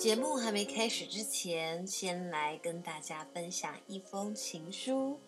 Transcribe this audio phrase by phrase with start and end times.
[0.00, 5.20] 节目还没开始之前，先来跟大家分享一封情书。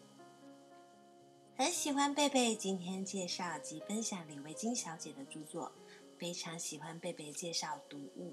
[1.55, 5.71] 很喜欢贝贝今天介绍及分享李维京小姐的著作，
[6.17, 8.33] 非常喜欢贝贝介绍读物。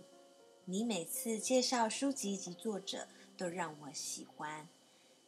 [0.63, 4.65] 你每次介绍书籍及作者都让我喜欢，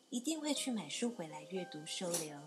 [0.10, 2.38] 一定会去买书回来阅读收留。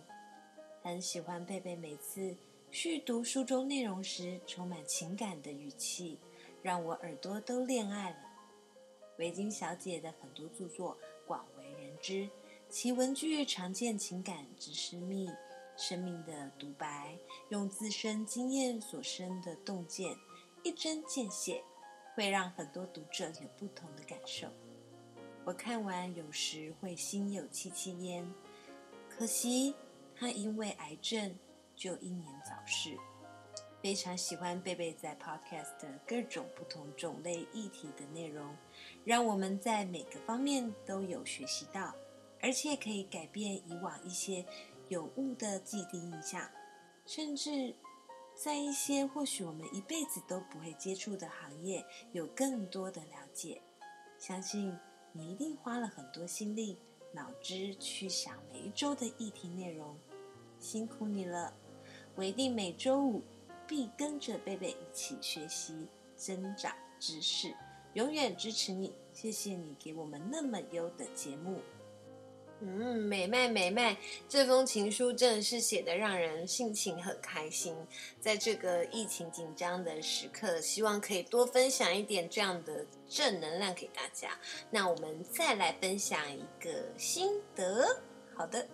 [0.83, 2.35] 很喜欢贝贝每次
[2.71, 6.19] 叙读书中内容时充满情感的语气，
[6.62, 8.23] 让我耳朵都恋爱了。
[9.18, 10.96] 维京小姐的很多著作
[11.27, 12.28] 广为人知，
[12.68, 15.28] 其文句常见情感之深密，
[15.77, 17.16] 生命的独白，
[17.50, 20.16] 用自身经验所生的洞见，
[20.64, 21.62] 一针见血，
[22.14, 24.48] 会让很多读者有不同的感受。
[25.45, 28.28] 我看完有时会心有戚戚焉，
[29.09, 29.74] 可惜
[30.16, 31.38] 她因为癌症
[31.76, 32.96] 就英年早逝。
[33.85, 35.74] 非常喜欢贝贝在 Podcast
[36.07, 38.57] 各种不同种类议题的内容，
[39.04, 41.95] 让我们在每个方面都有学习到，
[42.40, 44.43] 而且可以改变以往一些
[44.88, 46.51] 有误的既定印象，
[47.05, 47.74] 甚至
[48.35, 53.60] 在一些或许我们一辈子都不会接触的行业有更多的了解。
[54.18, 54.74] 相信
[55.12, 56.79] 你一定花了很多心力、
[57.12, 59.95] 脑汁去想每一周的议题内容，
[60.59, 61.52] 辛苦你了！
[62.15, 63.23] 我一定每周五。
[63.66, 67.54] 必跟着贝贝一起学习、增长知识，
[67.94, 68.94] 永远支持你。
[69.12, 71.60] 谢谢你给我们那么优的节目。
[72.60, 73.97] 嗯，美麦美麦，
[74.28, 77.76] 这封情书真的是写得让人心情很开心。
[78.21, 84.38] 在这个疫情紧张的时刻，希望可以多分享一点这样的正能量给大家。
[84.71, 88.00] 那我们再来分享一个心得。
[88.34, 88.66] 好的。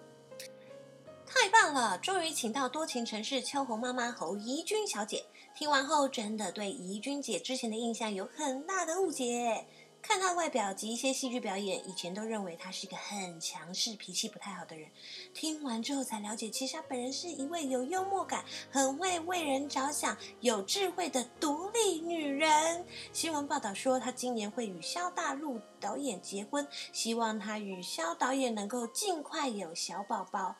[1.32, 1.96] 太棒了！
[1.98, 5.24] 终于请到多情城市秋红妈妈侯怡君小姐。
[5.54, 9.64] 听完后，真的对怡君姐之前的印象有很大的误解。
[10.02, 14.88] 看她外表及一些戏剧表演，以前都认为她是一个很强势、脾气不太好的人。
[15.32, 22.84] 听完之后才了解，其实她本人是一位有幽默感、很会为人着想、有智慧的独立女人。
[23.12, 30.56] 新闻报道说，她今年会与萧大陆导演结婚，希望她与萧导演能够尽快有小宝宝。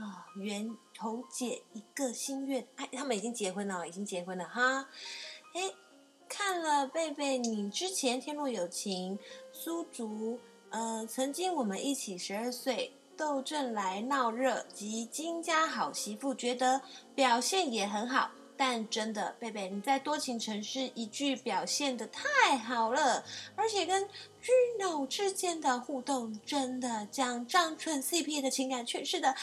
[0.00, 4.88] 啊，圆头姐一个心愿，哎，他们已经结婚了，已经结婚了哈。
[5.52, 5.70] 哎，
[6.26, 9.18] 看了贝贝，你之前《天若有情》、
[9.52, 10.40] 苏竹，
[10.70, 16.80] 呃，曾经我们一起十二岁，窦正来闹热及金家好媳妇，觉得
[17.14, 18.30] 表现也很好。
[18.62, 23.24] 但真的，贝贝你在多情城市一句表现的太好了，
[23.56, 24.06] 而且跟
[24.78, 29.38] Juno 之间的互动，真的将张纯 CP 的情感诠释的淋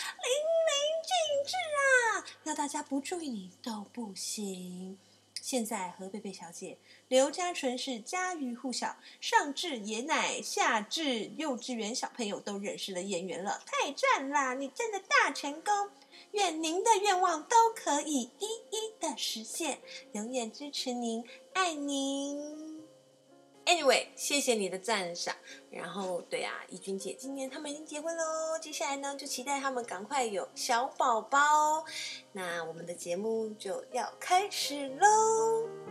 [0.67, 1.11] 漓尽
[1.47, 2.25] 致啊！
[2.43, 4.99] 要大家不注意你都不行。
[5.47, 6.77] 现在何贝贝小姐、
[7.07, 14.53] 刘家纯是家喻户晓，上至爷奶，下至幼稚园小朋友都认识的演员了，太赞啦！
[14.55, 15.89] 你真的大成功。
[16.31, 19.79] 愿您的愿望都可以一一的实现，
[20.11, 22.76] 永远支持您，爱您。
[23.67, 25.35] Anyway，谢谢你的赞赏。
[25.69, 31.83] 然后，对啊，怡君姐今年他们已经结婚喽，接下来呢，就期待他们赶快有小宝宝。
[32.31, 35.86] 那我们的节目就要开始喽。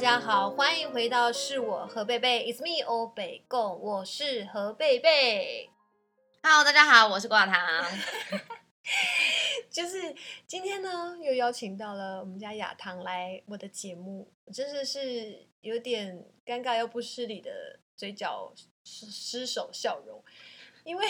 [0.00, 5.68] 家好，欢迎回到是我何贝贝，It's me 欧北贡，我是何贝贝。
[6.42, 7.54] Hello，大家好，我是挂糖。
[9.70, 10.16] 就是
[10.46, 20.24] 今天呢，又邀请到了我们家亚糖来我的节目，真的是有点尴尬又不失礼的嘴角失手笑容，
[20.84, 21.06] 因为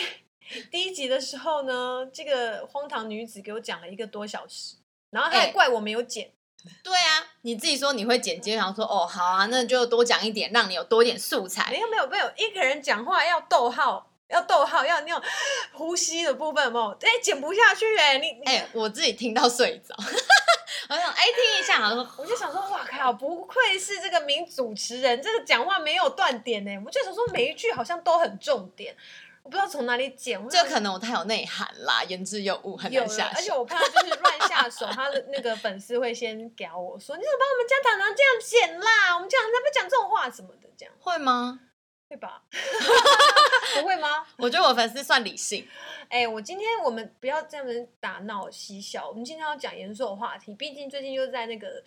[0.69, 4.75] 第一集的时候呢，这个荒唐女子给我讲了一个多小时，
[5.11, 6.25] 然后她还怪我没有剪。
[6.25, 6.33] 欸
[6.83, 11.71] 对啊，你自己说你会剪接，然后说哦好啊，那就多讲一点，让你有多点素材。
[11.71, 15.21] 没有没有没有，一个人讲话要逗号，要逗号，要那种
[15.73, 16.91] 呼吸的部分，有没有？
[17.01, 19.95] 哎，剪不下去哎，你哎，我自己听到睡着，
[20.89, 28.95] 我想哎听一下，然后我就想说哇靠，不愧是这个名主持人，这个讲话没有断点呢，我就想说每一句好像都很重点。
[29.43, 33.35] 我不知道从哪里剪，这可能我太有内涵啦，言之有物，很难下手。
[33.35, 39.15] 而且我怕就是乱下手，他的那个粉丝会先屌我说：“你怎么把我们家糖糖这样剪啦？
[39.15, 41.59] 我们家糖糖不讲这种话什么的，这样会吗？
[42.07, 42.43] 会吧？
[43.81, 44.25] 不会吗？
[44.37, 45.67] 我觉得我粉丝算理性。
[46.09, 51.83] 哎、欸，我今天我们不要这样子打闹嬉笑，我们今天要讲严肃的话题，毕竟最近又在那个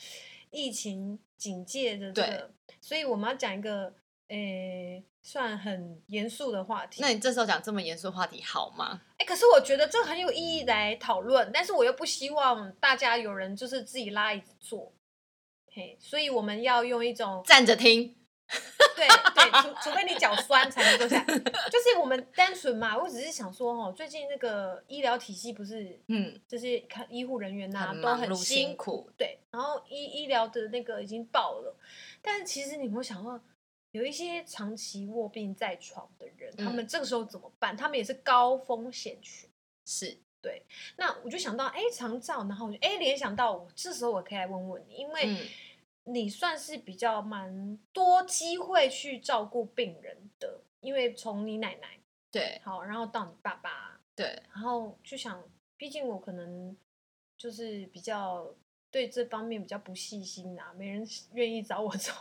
[0.51, 3.95] 疫情警戒的这个，对所以我们要讲一个。”
[4.35, 7.01] 诶、诶，算很严肃的话题。
[7.01, 9.01] 那你这时候讲这么严肃的话题好吗？
[9.19, 14.93] 哎，可是我觉得这很有意义来讨论，但是我又不希望大家有人就是自己拉椅子坐，
[15.73, 18.17] 嘿，所以我们要用一种站着听。
[18.95, 22.97] 对对，除除非你脚酸才能坐下，就是我们单纯嘛。
[22.97, 29.39] 我只是想说，哦，最近那个医疗体系不是，嗯，就是看医护人员呐、啊、都很辛苦，对。
[29.51, 31.75] 然后医医疗的那个已经爆了，
[32.23, 33.41] 但是其实你有没有想过，
[33.95, 37.77] 有一些长期卧病在床的人，嗯、他们这个时候怎么办？
[37.77, 39.49] 他们也是高风险群，
[39.87, 40.63] 是对。
[40.97, 45.23] 那我就想到，哎，长照，然后我就哎联想到我，这时候我可以来问问你，因为。
[45.27, 45.47] 嗯
[46.07, 51.99] 你算是比较蛮多机会去照顾病人的，因为从你奶奶
[52.31, 55.43] 对好，然后到你爸爸对，然后就想，
[55.79, 56.77] 毕竟我可能
[57.39, 58.55] 就是比较
[58.91, 62.13] 对这方面比较不细心啊，没人愿意找我 照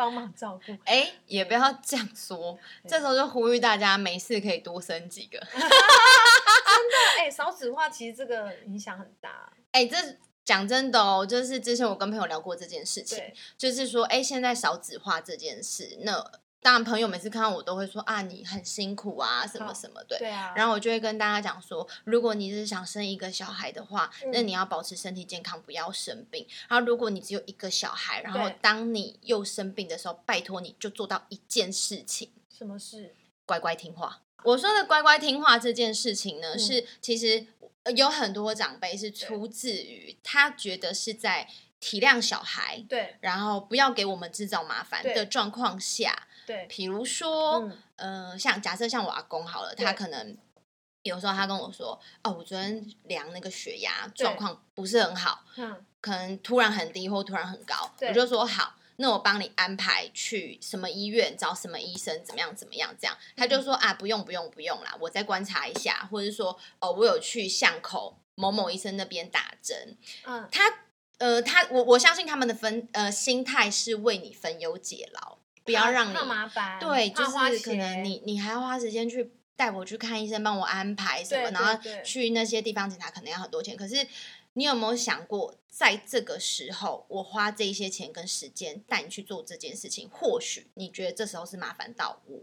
[0.00, 0.74] 帮忙照顾。
[0.86, 2.58] 哎，也不要这样说，
[2.88, 5.38] 这时候就呼吁大家没事可以多生几个。
[5.52, 9.52] 真的，哎，少子化其实这个影响很大。
[9.72, 9.96] 哎，这。
[10.42, 13.22] 讲真的哦，就是之前我跟朋友聊过这件事情，
[13.56, 16.12] 就是说，哎，现在少子化这件事，那
[16.62, 20.52] 当然朋友每次看到我都会说啊，你很辛苦啊，什么什么，对，对啊。
[20.54, 26.46] 然后我就会跟大家讲说，如果你是想生一个小孩的话，嗯，那你要保持身体健康，不要生病。
[26.68, 33.14] 然后如果你只有一个小孩，然后当你又生病的时候，拜托你就做到一件事情，什么事？
[33.46, 34.22] 乖乖听话。
[34.44, 37.46] 我说的乖乖听话这件事情呢，嗯，是其实。
[37.96, 41.48] 有很多长辈是出自于他觉得是在
[41.80, 47.60] 体谅小孩，对，然后不要给我们制造麻烦的状况下，对，比如说，
[47.98, 50.36] 嗯、呃，像假设像我阿公好了，他可能
[51.04, 58.74] 有时候他跟我说，哦，我昨天量那个血压状况不是很好，嗯，可能突然很低或突然很高，我就说好。
[58.96, 62.94] 那我帮你安排去什么医院找什么医生，怎么样怎么样？
[63.00, 69.96] 这样他就说啊，不用不用不用啦，我再观察一下，或者是说哦，我有去巷口某某医生那边打针。
[70.24, 70.64] 嗯，他
[71.16, 75.38] 呃，他我我相信他们的分呃心态是为你分忧解劳，
[75.70, 76.78] 不要让你麻烦。
[76.78, 83.76] 对，就是可能你你还要花时间去带我去看医生，帮我安排什么，然后去那些地方检查，可能要很多钱。
[83.76, 84.06] 可是。
[84.54, 92.36] 你有没有想过，在这个时候，我花这些钱跟时间带你去做这件事情，或许你觉得这时候是麻烦到我，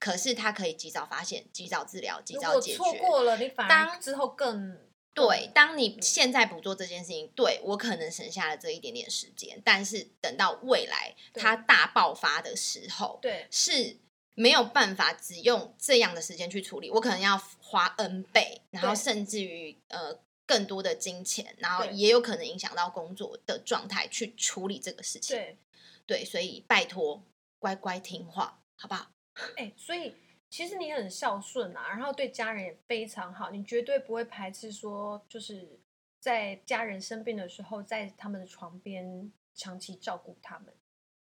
[0.00, 2.76] 可是他可以及早发现、及早治疗、及早解决。
[2.76, 4.76] 错过了，你反而当之后更
[5.14, 5.50] 对。
[5.54, 13.96] 当你现在不做这件事情，对我可能省下了这一点点时间，但是等到未来它大爆发的时候，对，是
[14.34, 20.18] 没有办法只用这样的时间去处理，我可能要花 N 倍，然后甚至于呃。
[20.44, 25.34] 更多的金钱，然后也有可能影响到工作的状态，去处理这个事情。
[25.34, 25.56] 对，
[26.04, 27.22] 对，所以拜托
[27.58, 29.12] 乖乖听话，好不好？
[29.56, 30.12] 哎，所以
[30.52, 35.80] 其实你很孝顺啊，然后对家人也非常好，你绝对不会排斥说，就是
[36.20, 40.74] 在家人生病的时候，在他们的床边长期照顾他们。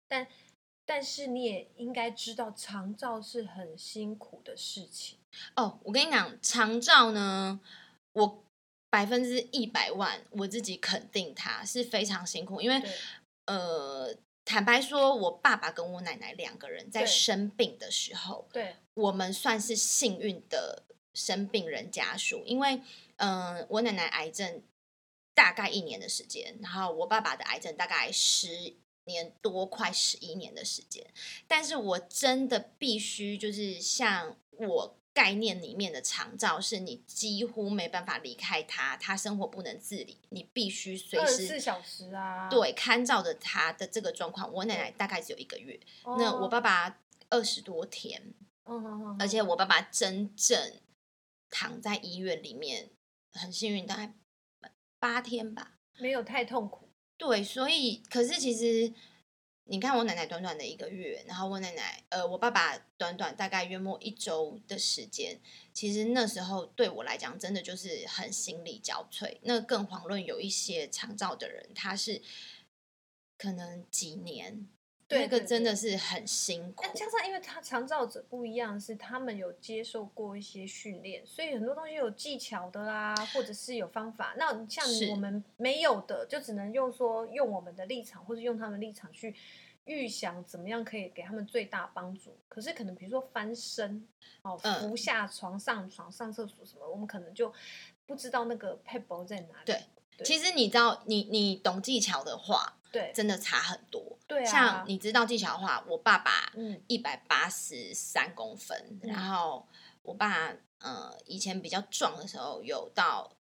[0.08, 0.28] 但
[0.86, 5.20] 但是你也应该知道，长照是很辛苦的事情。
[5.56, 7.60] 哦，我跟你讲，长照呢，
[8.14, 8.44] 我。
[8.92, 12.81] 百分之一百万，我自己肯定他是非常辛苦，因为
[13.45, 14.12] 呃，
[14.44, 22.82] 坦白说，我爸爸跟我奶奶两个人在生病的时候，对，我们算是幸运的生病人家属，因为
[23.18, 24.62] 嗯、呃，我奶奶癌症
[25.34, 28.76] 大概一年的时间，然后我爸爸的癌症大概十
[29.06, 31.06] 年多，快十一年的时间，
[31.48, 34.96] 但是我真的必须就是像我。
[35.12, 44.54] 概念里面的长照是你几乎没办法离开他，他生活不能自理，你必须随时四小时啊，对，看照着他的这个状况。
[44.54, 48.34] 我奶奶大概只有一个月，哦、那我爸爸二十多天，
[48.69, 50.73] 哦、而且我爸爸真正
[51.49, 52.90] 躺在医院里面，
[53.33, 54.14] 很幸运，大概
[54.99, 56.90] 八天吧，没有太痛苦。
[57.18, 58.94] 对，所以可是其实。
[59.71, 65.40] 你看我奶奶短短的一个月，然后我奶奶呃，我爸爸短短大概约莫一周的时间，
[65.71, 69.38] 其实那时候对我来讲真的就是很心力交瘁。
[69.44, 72.19] 那更遑论有一些长照的人，他是
[73.38, 74.68] 可能几年，
[75.09, 76.85] 对，那个真的是很辛苦。
[76.94, 84.35] 加上因为他长照者不一样，是他们有接受过一些训练，所以很多东西有技巧的啦，或者是有方法。
[84.37, 89.35] 那像我们没有的，就只能用说用我们的立场，或者用他们的立场去。
[89.85, 94.07] 预想怎么样可以给他们最大帮助，可是可能比如说翻身
[94.44, 97.51] 哦，扶下床上床上厕所什么，我们可能就
[98.06, 99.66] 不知道那个撇步在哪里。
[99.66, 99.81] 对，
[100.23, 104.18] 其实你知道，你你懂技巧的话，对，真的差很多。
[104.28, 106.52] 对啊，像你知道技巧的话，我爸爸
[106.88, 109.68] 一百八十三公分，嗯、然后
[110.04, 113.31] 我爸呃以前比较壮的时候有到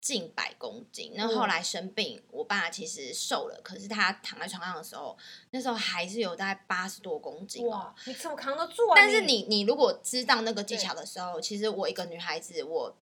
[0.00, 5.16] 近百公斤，那后来生病，嗯、我爸其实瘦了，可是他躺在床上的时候，
[5.50, 7.66] 那时候还是有大概八十多公斤。
[7.66, 8.94] 哇，你怎么扛得住啊？
[8.94, 12.96] 但是你你如果知道那个技巧的时候，其实我一个女孩子我。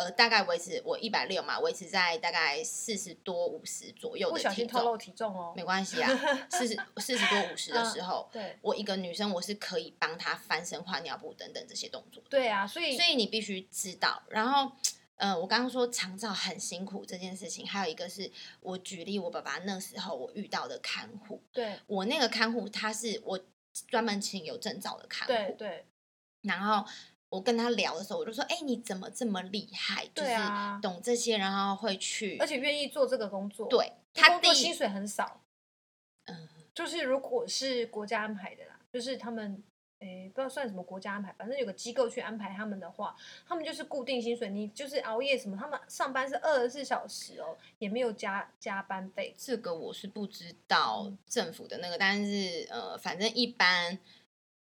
[0.00, 4.48] 呃，大概维持我一百六嘛，维持在大概四十多五十左右的体重。
[4.48, 6.08] 不小心透露体重哦，没关系啊，
[6.50, 12.22] 四十四十多五十的时候，嗯、对，我一个女生我是可以帮她翻身、换尿布等等这些动作。
[12.30, 14.22] 对啊，所以所以你必须知道。
[14.30, 14.72] 然后，
[15.16, 23.38] 呃，我刚刚说长照很辛苦这件事情，还有一个是我举例，我爸爸那时候我遇到的看护，对，我那个看护他是我
[23.86, 25.84] 专门请有证照的看护，对对，
[26.40, 26.90] 然后。
[27.30, 30.04] 我跟他聊的时候，我就说：“哎、欸，你怎么这么厉害？
[30.12, 30.30] 就是
[30.82, 33.68] 懂这些，然后会去，而且愿意做这个工作。
[33.68, 35.40] 对，他工作薪水很少。
[36.24, 39.62] 嗯，就是如果是国家安排的啦，就是他们，
[40.00, 43.14] 哎、欸，不知道算什么国家安排，反正有个机构去安排他们的话，
[43.46, 44.48] 他们就是固定薪水。
[44.48, 49.32] 你就是熬夜什么，他们上班是二十四小时哦，也没有加加班费。
[49.38, 53.96] 这个我是不知道政府的那个，但是呃，反正一般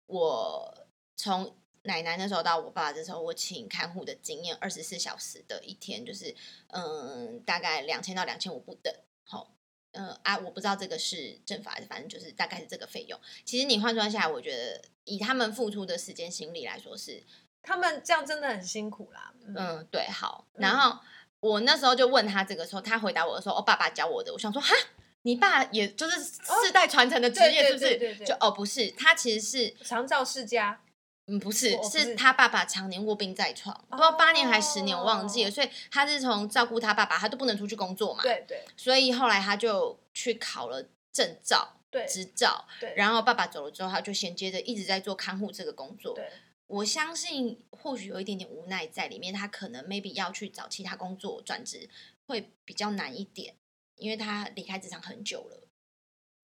[0.08, 1.54] 我从。
[1.88, 6.32] 奶奶那时候到我爸爸这时候，我请看护的经验，二十四小时的一天就是，
[6.68, 8.94] 嗯，大概两千到两千五不等。
[9.24, 9.50] 好，
[9.92, 13.18] 嗯啊，我不知道这个是正法反正就是大概是这个费用。
[13.44, 17.24] 其实你换算下来，我觉得以他们付出的时间心力来说是，
[17.62, 19.32] 他们这样真的很辛苦啦。
[19.46, 20.46] 嗯，嗯对，好。
[20.54, 21.00] 然后
[21.40, 24.74] 我那时候就问他这个时候，他回答我说：“哦，爸爸教我的。”我想说：“哈，
[25.22, 30.82] 你爸也就是世代传承的职业，是不是？”对对对对对，就哦，不是，他其实是长照世家。
[31.28, 35.50] 嗯，不是，是他爸爸常年卧病在床，不知道八年还十年，我忘记了。
[35.50, 38.22] 所以他是从照顾他爸爸，他都不能出去工作嘛。
[38.22, 38.64] 对对。
[38.76, 41.76] 所以后来他就去考了证照、
[42.08, 42.66] 执照。
[42.80, 42.94] 对。
[42.96, 46.14] 然后爸爸走了之后，他就衔接着一直在做看护这个工作。
[46.14, 46.26] 对。
[46.66, 51.88] 我相信或许有一点点无奈在里面，他可能 maybe 要去找其他工作转职
[52.26, 53.54] 会比较难一点，
[53.96, 55.67] 因为他离开职场很久了。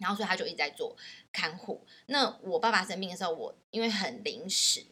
[0.05, 0.95] 然后，所以他就一直在做
[1.33, 1.83] 看护。
[2.07, 4.85] 那我爸爸生病的时候，我因为很临时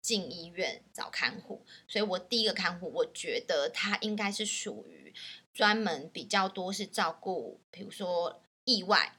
[0.00, 5.12] 进医院找看护，所以我第一个看护，我觉得他应该是属于
[5.52, 9.12] 专门比较多是照顾，比如说意外，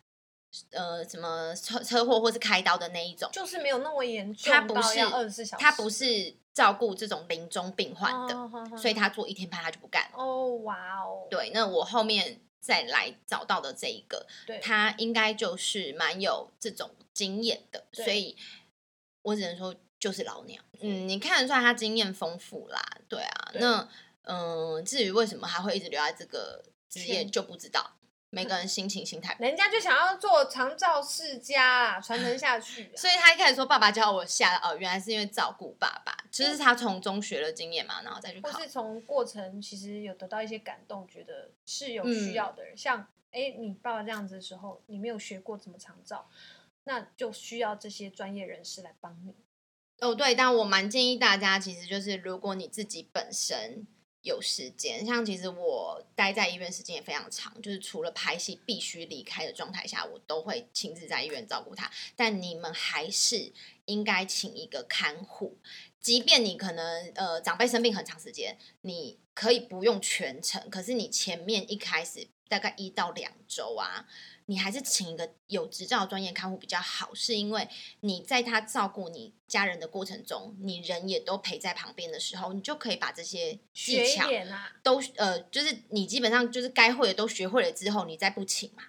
[0.72, 4.52] 呃，什么车车祸或是开刀的那一种，就是没有那么严重。
[4.52, 10.10] 他不是二十四小时他不是照顾这种临终病患的，哦、所以他做一天班他就不干。
[10.16, 12.42] 哦，哇哦，对，那我后面。
[12.66, 18.36] 再来找到的这一个，对他应该就是蛮有这种经验的，所以
[19.22, 20.60] 我只能说就是老鸟。
[20.82, 23.50] 嗯，你看得出来他经验丰富啦，对啊。
[23.52, 23.88] 对那
[24.24, 27.95] 嗯，至于为什么他会一直留在这个职业，就不知道。
[28.36, 32.92] 每个人心情、心态，人家就想要做长照世家，传承下去、啊。
[33.00, 38.52] 所以他一开始说爸爸教我下哦，原来是因为照顾爸爸，就是他从中学了经验嘛，然后再去考。
[38.52, 42.76] 或是从过程其实有得到一些感动，觉得是有需要的人。
[42.76, 46.30] 嗯、像哎，你爸爸这样子的时候，你没有学过怎么长照，
[46.84, 49.34] 那就需要这些专业人士来帮你。
[50.02, 53.88] 哦，对，但我蛮建议大家，其实就是如果你自己本身。
[54.26, 61.90] 有时间，像其实我待在医院时间也非常长，就是除了拍戏必须离开的状态下，我都会亲自在医院照顾他。
[62.16, 63.54] 但你们还是
[63.86, 65.58] 应该请一个看护，
[66.02, 74.08] 即便你可能呃长辈生病很长时间，你可以不用全程，可是你前面一开始大概一到两周啊。
[74.48, 77.68] 你还是请一个有执照的专业看护比较好，是因为
[78.02, 84.28] 你在他照顾你家人的过程中，你人也都陪在旁边的时候，你就可以把这些技巧
[84.84, 88.84] 都呃，就是你基本上就是该会的都学会了之后，你再不请嘛。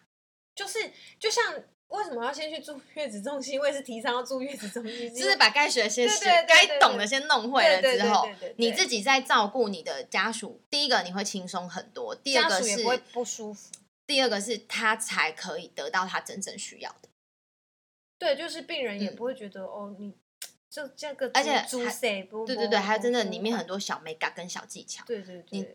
[0.54, 1.42] 就是就像
[1.88, 3.58] 为什么要先去住月子中心？
[3.58, 13.70] 我也是提倡要住月子中心，就是把该学的先学，该懂的先弄会了之后，你自己在照顾你的家属，第一个你会轻松很多，第二个是不舒服。
[14.06, 17.08] 第二个是他才可以得到他真正需要的，
[18.18, 20.14] 对，就是病人也不会觉得、嗯、哦，你
[20.70, 21.66] 就这个，而且
[22.46, 25.68] 对对对，还有真的里面很多小美感跟小技巧，对对对，你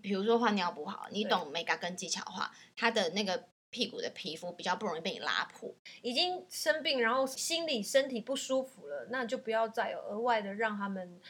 [0.00, 5.74] 比如说换尿布好，你懂美感跟技巧的话，他的那个屁股的皮肤比较不容易被你拉破。
[6.02, 11.20] 已经生病，然后心理身体不舒服了，那就不要再有额外的让他们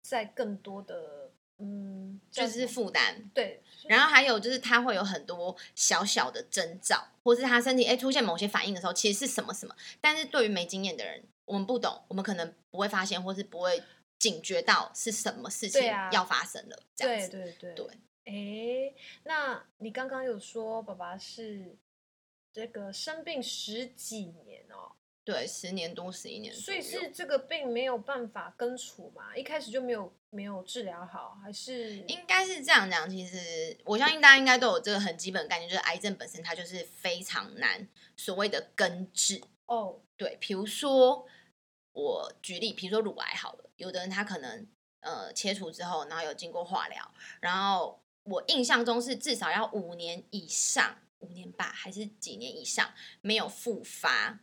[0.00, 1.21] 再更多的。
[1.62, 3.30] 嗯，就是负担。
[3.32, 9.76] 对，然后还有就是他会有很多小小的征兆，或是他身体哎出现某些反应的时候，其实是什么什么。
[10.00, 13.80] 但是对于没经验的人，我们不懂，我们可能不会发现，或是不会
[14.18, 16.82] 警觉到是什么事情要发生了。
[16.96, 17.86] 对对对对。
[18.24, 21.76] 哎，那你刚刚有说爸爸是
[22.52, 24.96] 这个生病十几年哦。
[25.24, 26.52] 对，十年多，十一年。
[26.52, 29.36] 所以是这个病没有办法根除嘛？
[29.36, 31.98] 一开始就没有没有治疗好，还是？
[32.08, 33.08] 应该是这样讲。
[33.08, 37.86] 其实我相信大家应该都有这个很基本的概念，就是癌症本身它就是非常难
[38.16, 40.00] 所谓的根治哦。
[40.16, 41.26] 对，比如说
[41.92, 44.66] 我举例，比如说乳癌好了，有的人他可能
[45.00, 54.40] 呃切除之后，然后有经过化疗，然后我印象中是至少要五年以上，五年吧，还是几年以上没有复发。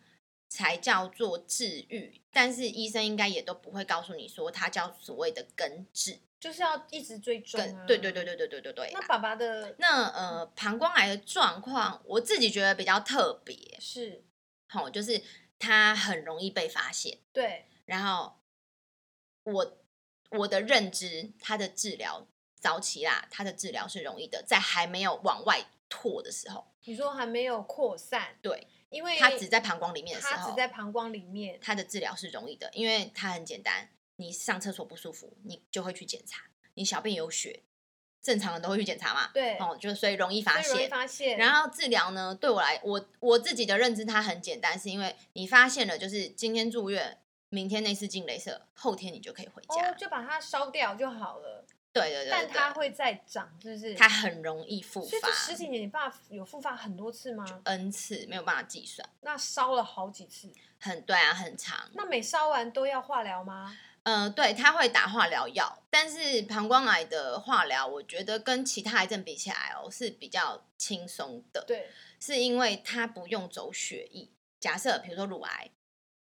[0.50, 7.86] 才叫做治愈，但是医生应该也都不会告诉你说它叫所谓的根治，就是要一直追踪啊。
[7.86, 8.90] 对对对对对对对对。
[8.92, 14.24] 那爸爸的那呃膀胱癌的状况，我自己觉得比较特别，是，
[14.68, 15.22] 好，就是
[15.60, 17.20] 它很容易被发现。
[17.32, 18.40] 对，然后
[19.44, 19.78] 我
[20.32, 22.26] 我的认知，它的治疗
[22.60, 28.68] 早期啦，它的治疗是容易的，在还没有往外拓的时候，你说还没有扩散，对。
[28.90, 33.90] 因为它只在膀胱里面的时候，它只在膀胱里面，它的治疗是容易的，因为它很简单。
[34.18, 36.44] 你上厕所不舒服，你就会去检查。
[36.74, 37.64] 你小便有血，
[38.22, 39.30] 正常人都会去检查嘛。
[39.34, 40.90] 对，哦，就所以容易发现。
[40.90, 41.38] 发现。
[41.38, 51.66] 然后治疗呢，对我来，我我自己的认知它很简单，是因为你发现了，就是今天住院，明天内视镜、镭射，后天你就可以回家，哦，就把它烧掉就好了。
[51.92, 53.96] 对对对，但它会再长，是不是？
[53.96, 55.10] 它很容易复发。
[55.10, 59.08] 所以这十几年，你爸有复发很多次吗？N 次，没有办法计算。
[59.22, 61.90] 那烧了好几次，很对啊，很长。
[61.94, 63.76] 那每烧完都要化疗吗？
[64.04, 71.64] 呃，对，他会打化疗药，但是膀胱癌的化疗，我觉得跟其他癌症比起来哦，是比较轻松的。
[71.68, 74.30] 对，是因为它不用走血液。
[74.60, 75.72] 假设比如说乳癌，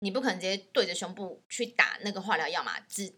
[0.00, 3.14] 你不可能直接对着胸部去打那个化疗药嘛，只。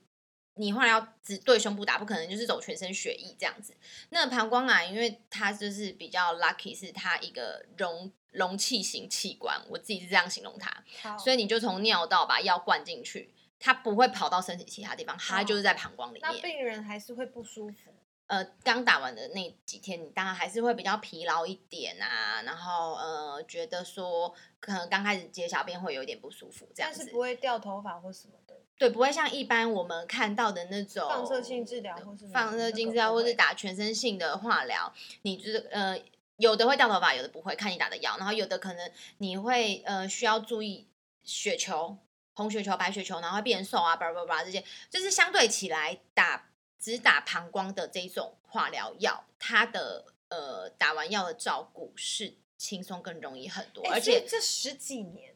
[0.60, 3.74] 你后来要只对胸部打，不可能就是走全身血液这样子。
[4.10, 11.16] 那膀胱癌，因为它就是比较 lucky，是它一个容容器型器官，我自己是这样形容它。
[11.16, 16.22] 所以你就从尿道把药灌进去，它不会跑到身体其他地方，它就是在膀胱里面。
[16.22, 17.94] 那病人还是会不舒服？
[18.26, 26.98] 呃，刚打完的那几天，你当然还是会比较疲劳一点啊，然后呃，觉得说可能刚开始解小便会有一点不舒服，这样子。
[26.98, 28.59] 但是不会掉头发或什么的。
[28.80, 34.90] 对，不会像一般我们看到的那种放射性治疗，或是放射性治疗，或是打全身性的化疗。
[35.20, 36.00] 你就是呃，
[36.38, 38.16] 有的会掉头发，有的不会，看你打的药。
[38.16, 40.88] 然后有的可能你会呃需要注意
[41.22, 41.98] 血球，
[42.32, 55.29] 红血球、白血球，然后会变瘦啊，叭叭叭这些，就是相对起来打只打膀胱的这种化疗药，它的呃打完药的照顾是轻松更容易很多，而且这十几年。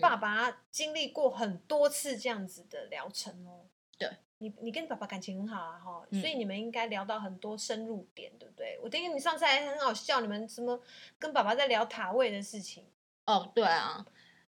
[0.00, 3.66] 爸爸经历过很多次这样子的疗程哦。
[3.98, 8.78] 对，你你跟爸爸感情很好啊，哈，所以你们应该聊到很多深入点，对不对？
[8.82, 10.80] 我听你上次还很好笑，你们什么
[11.18, 12.84] 跟爸爸在聊塔位的事情？
[13.24, 14.04] 哦，对啊，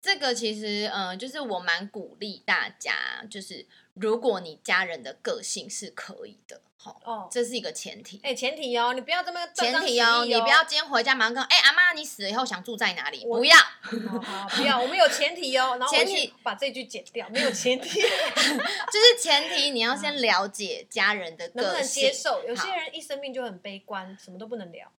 [0.02, 3.66] 这个其实嗯、呃，就是我蛮鼓励大家，就是
[4.00, 6.62] 如果你家人的个性是可以的。
[6.82, 8.22] 好哦，这是一个前提。
[8.24, 13.26] 哎、欸，前提哦，你不要这么前提哦，你不要今天回家马上跟哎、欸、阿妈，你死了以后想住在哪里？
[13.26, 13.58] 不要，
[14.08, 15.76] 好，好，不要，我们有前提哦。
[15.78, 22.44] 然后前提把这句剪掉，没有前提， 就是前提你要先了解家人的个性，能不能接受？
[22.48, 24.90] 有些人一生病就很悲观，什么都不能聊。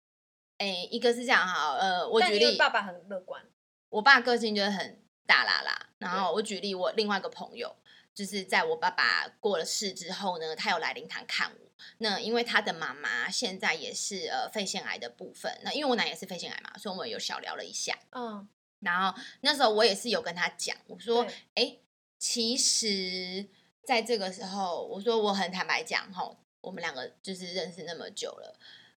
[0.58, 3.42] 哎、欸，一个是这样哈，呃，我举例，爸爸很乐观，
[3.88, 5.88] 我爸个性就是很大啦啦。
[5.96, 7.74] 然后我举例，我另外一个朋友，
[8.20, 11.70] 就是在我爸爸过了世之后呢，他有来灵堂看我。
[11.96, 17.98] 那因为他的妈妈现在也是呃肺腺癌的部分，那因为我奶也是肺腺癌嘛，所以我们有小聊了一下。
[18.10, 18.46] 嗯，
[18.80, 21.78] 然后那时候我也是有跟他讲，我说，哎，
[22.18, 23.48] 其实
[23.86, 28.54] 在这个时候，我说我很坦白讲，吼，我们两个就是认识那么久了，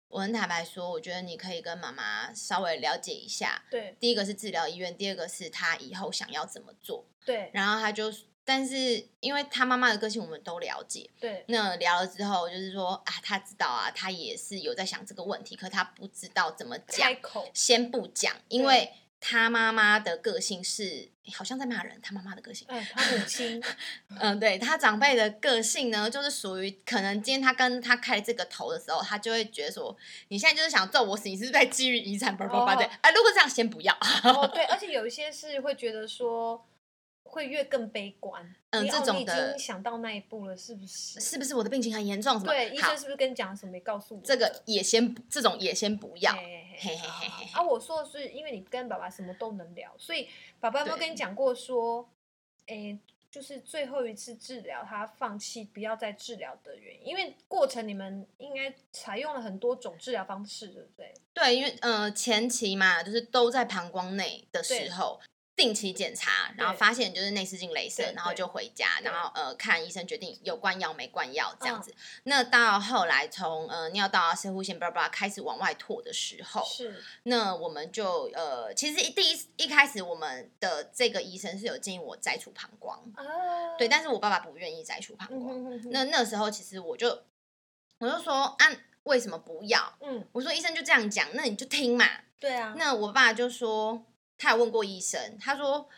[0.08, 3.62] 我很坦白说，我觉得你可以跟妈妈稍微了解一下。
[3.70, 7.06] 对，第一个是治疗医院，第二个是他以后想要怎么做。
[7.24, 8.12] 对，然后他就。
[8.44, 23.62] 但是，因为他妈妈的个性我们都了解，对，那聊了之后，就是说啊，他知道啊，他也是有在想这个问题，可他不知道怎么讲，开口先不讲，因为他妈妈的个性是好像在骂人，他妈妈的个性，哎，他母亲，
[24.18, 29.96] 嗯，对他长辈的个性呢，就是属于可能今天他跟他开这个头的时候，他就会觉得说，
[30.28, 32.36] 你现在就是想揍我死，你是不是在基于遗产？
[32.36, 33.96] 叭叭叭对，哎，如果这样，先不要。
[34.24, 36.66] 哦，对，而且有一些是会觉得说。
[37.32, 41.18] 会越更悲观，嗯，这种的你已经想到那一步了，是不是？
[41.18, 42.34] 是不是我的病情很严重？
[42.34, 42.52] 什么？
[42.52, 44.20] 对，医生是不是跟你讲什么没告诉我？
[44.22, 46.30] 这个也先，这种也先不要。
[46.34, 47.46] 嘿嘿嘿嘿。
[47.54, 50.28] 啊，我说的是，因为你跟爸爸什么都能聊，所以
[50.60, 52.06] 爸爸有没有跟你讲过说，
[52.66, 52.98] 诶，
[53.30, 57.06] 就是最后一次治疗，他放弃不要再治疗的原因？
[57.06, 61.14] 因为过程你们应该采用了很多种治疗方式，对不对？
[61.32, 65.18] 对，因为呃前期嘛，就是都在膀胱内的时候。
[65.54, 71.90] 定期检查，然后发现就是内视镜雷射，然后就回家，然后呃看医生决定有灌药没灌药这样子。
[71.90, 85.38] 嗯、那到后来从呃尿道啊、摄护腺巴拉巴拉开始往外拓的时候，是那我们就呃其实第一一开始我们的这个医生是有建议我摘除膀胱，啊、对，但是我爸爸不愿意摘除膀胱。
[85.38, 87.24] 嗯、哼哼那那时候其实我就
[87.98, 88.66] 我就说啊
[89.02, 89.98] 为什么不要？
[90.00, 92.06] 嗯，我说医生就这样讲，那你就听嘛。
[92.40, 94.06] 对啊，那我爸就说。
[94.42, 95.88] 他有问过医生，他说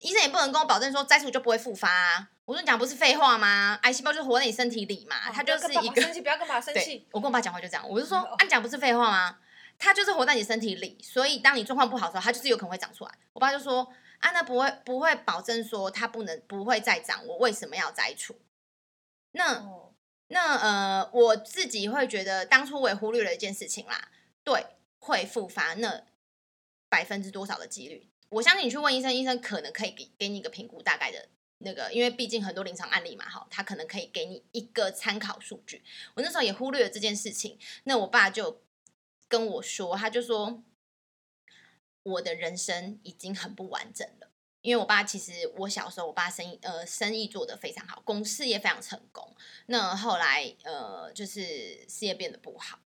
[0.00, 2.30] 医生也不能跟我保证说摘除就不会复发啊。
[2.44, 3.78] 我说你讲不是废话吗？
[3.82, 7.08] 癌细胞就活在你身体里嘛，他就是一个生气，不要跟爸爸生气。
[7.10, 9.38] 我跟我爸讲话就这样，我就说啊，你讲不是废话吗？
[9.78, 13.10] 他就是活在你身体里，所以当你状况不好的时候，他就是有可能会长出来。
[13.32, 18.38] 我爸就说啊，那不会不会保证说他不能不会再长，我为什么要摘除？
[19.32, 19.64] 那
[20.28, 24.08] 那呃，我自己会觉得当初我也忽略了一件事情啦，
[24.44, 24.66] 对，
[24.98, 26.02] 会复发那。
[26.90, 28.06] 百分之多少的几率？
[28.28, 35.82] 我相信你去问医生，医生可能可以给给你一个评估大概的那个，因为毕竟很多临床案例嘛，哈，他可能可以给你一个参考数据。
[36.14, 38.62] 我那时候也忽略了这件事情，那我爸就
[39.26, 40.62] 跟我说，他就说
[42.04, 44.30] 我的人生已经很不完整了，
[44.62, 49.34] 因为我爸其实我小时候，我爸生意呃生意做得非常好，公事业非常成功，
[49.66, 52.78] 那后来呃就是事业变得不好，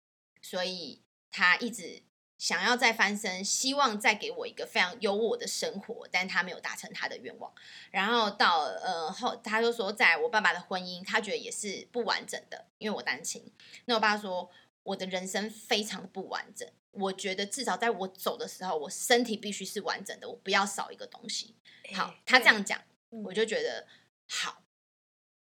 [0.42, 2.04] 所以他一直。
[2.44, 7.50] 想要再翻身，希望再给我一个非常优渥的生活，但他没有达成他的愿望。
[7.90, 13.50] 然后到呃后，他就说，在我爸爸的婚姻，他觉得也是不完整的，因为我单亲。
[13.86, 14.52] 那我爸说，
[14.84, 21.56] 我的人生非常的不完整，我觉得至少在我走的时候，我身体必须是完整的，我不要少一个东西。
[21.96, 23.88] 好，他这样讲，我就觉得
[24.28, 24.64] 好，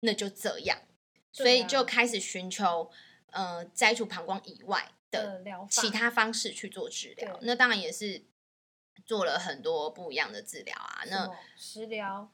[0.01, 0.77] 那就这样，
[1.31, 2.91] 所以就开始寻求
[3.31, 4.91] 呃摘除膀胱以外。
[5.13, 8.25] 的其他方式去做治疗，那当然也是
[9.05, 11.03] 做了很多不一样的治疗啊。
[11.07, 12.31] 那食疗。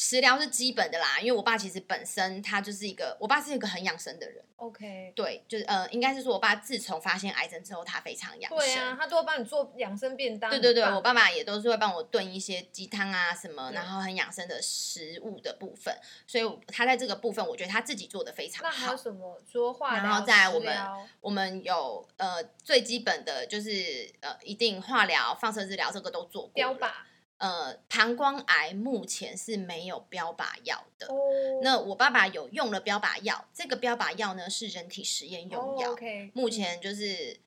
[0.00, 4.44] 食疗是基本的啦，因为我爸其实本身他就是一个，我爸是一个很养生的人。
[4.54, 8.58] OK，对，就是呃，应该是说我爸自从发现癌症之后，他非常养生。
[8.60, 10.48] 对啊，他都会帮你做养生便当。
[10.48, 15.92] 对对对，我爸爸也都是会帮我炖一些鸡汤啊什么，然后很养生的食物的部分。
[16.28, 18.70] 所以他在这个部分，我觉得他自己做的非常好。
[18.70, 19.36] 那还有什么？
[19.50, 20.76] 说化疗、然后在我们
[21.20, 26.52] 我们有呃最基本的就是呃一定化疗、放射治疗，这个都做过。
[26.54, 26.92] 标靶。
[27.38, 31.06] 呃，膀胱癌目前是没有标靶药的。
[31.06, 31.62] Oh.
[31.62, 35.90] 那我爸爸有用了标靶药，这个标靶药呢是人体实验用药。
[35.90, 36.32] Oh, okay.
[36.34, 37.38] 目前就是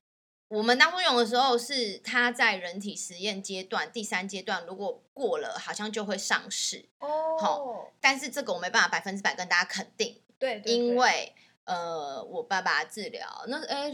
[0.48, 6.86] 我们当初用的时候，是他在人体实验阶段第三阶段，如果过了，好像就会上市。
[6.98, 10.18] 哦，好，但是这个我没办法百分之百跟大家肯定。
[10.38, 13.92] 对，对，对，因为呃，我爸爸治疗那哎。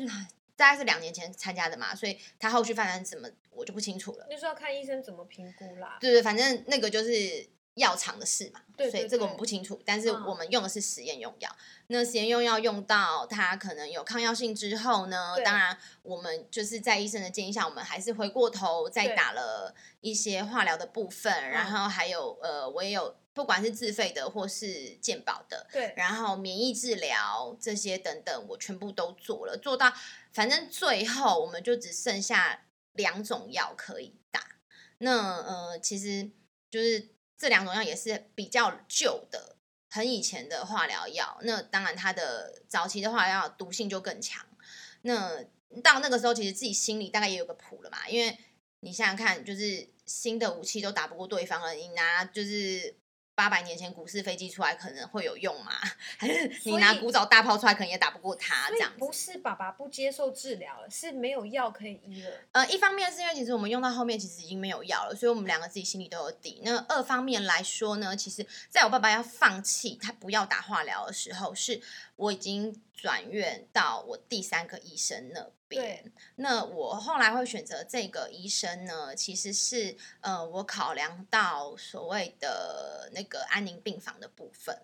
[0.59, 4.27] 大概是两年前参加的嘛，所以他后续发展怎么我就不清楚了。
[4.29, 5.97] 就是要看医生怎么评估啦。
[6.01, 8.61] 对对，反正那个就是药厂的事嘛。
[8.77, 9.81] 对，对，对，所以这个我们不清楚。
[9.87, 11.49] 但是我们用的是实验用药。
[11.59, 23.17] 嗯、那实验用药用到它可能有抗药性之后呢，当然我们就是在医生的建议下，我们还是回过头再打了一些化疗的部分，然后还有呃，我也有。
[23.35, 29.93] 不管是自费的或是健保的，对，然后免疫治疗这些等等，我全部都做了，做到
[30.39, 34.41] 反正最后我们就只剩下两种药可以打。
[34.99, 36.31] 那呃，其实
[36.71, 39.57] 就是这两种药也是比较旧的，
[39.91, 41.41] 很以前的化疗药。
[41.43, 44.47] 那当然，它的早期的化疗药毒性就更强。
[45.03, 45.43] 那
[45.83, 48.39] 到那个时候，其实自己心里大概也有个谱了嘛，因为
[48.79, 52.95] 你想想看，就是新的武器都打不过对方了，你拿就是。
[53.39, 55.71] 八百年前古式飞机出来可能会有用吗？
[56.19, 58.69] 还是你拿古早大炮出来可能也打不过他？
[58.71, 62.31] 这样不是爸爸不接受治疗了，是没有药可以医了。
[62.51, 66.61] 呃，一方面是因为其实我们用到后面其实已经没有药了，所以我们两个自己心里都有底。
[66.65, 71.81] 那二方面来说呢，其实在我爸爸要放弃他不要打化疗的时候，是
[72.17, 75.47] 我已经转院到我第三个医生那。
[75.77, 84.83] 对，那我后来会选择这个医生呢，其实是呃，我考量到所谓的那个安宁病房的部分，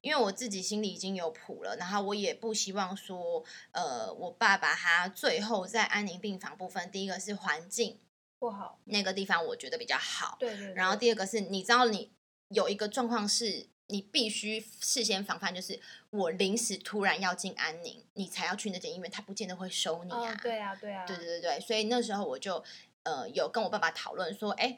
[0.00, 7.98] 因为我自己心里已经有谱了，然后我也不希望说，呃，我爸爸他最后在安宁病房部分，第一个是环境
[8.38, 12.12] 不好，那个地方我觉得比较好，对，对对，然后第二个是你知道你
[12.48, 13.68] 有一个状况是。
[13.88, 20.18] 你必须事先防范，就是我临时突然要进安宁，你才要去那间医院，他不见得会收你啊。
[20.18, 22.64] 哦、对啊，对啊，对对对对，所以那时候我就
[23.04, 24.76] 呃有跟我爸爸讨论说，哎，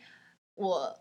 [0.55, 1.01] 我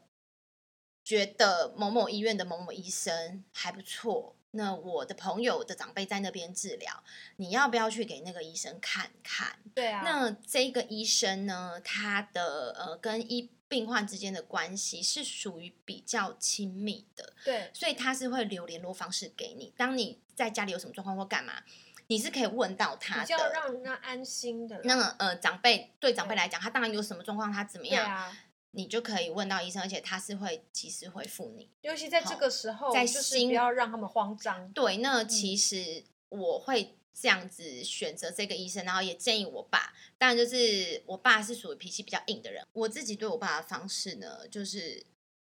[1.03, 7.03] 觉得某某医院的某某医生还不错，那我的朋友的长辈在那边治疗，
[7.35, 9.59] 你要不要去给那个医生看看？
[9.75, 10.01] 对啊。
[10.05, 19.73] 那这个医生呢，他的呃跟医病患之间的关系是属于比较亲密的，对，所以他是会留联络方式给你。
[19.75, 21.63] 当你在家里有什么状况或干嘛，
[22.08, 24.82] 你是可以问到他的，比较让人家安心的。
[24.84, 28.06] 那么呃，长辈对长辈来讲，他当然有什么状况，他怎么样？
[28.10, 28.38] 啊。
[28.71, 31.71] 你就可以问到医生，而且他是会及时回复你。
[31.82, 34.71] 尤其在这个时候，在心不要让他们慌张。
[34.71, 39.93] 对，那其实我会这样子选择这个医生，然后也建议我爸。
[40.17, 45.06] 当然，就是我爸是属于脾气比较硬的人，我自己对我爸的方式呢，就是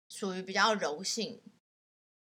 [0.08, 1.40] 属于比较柔性，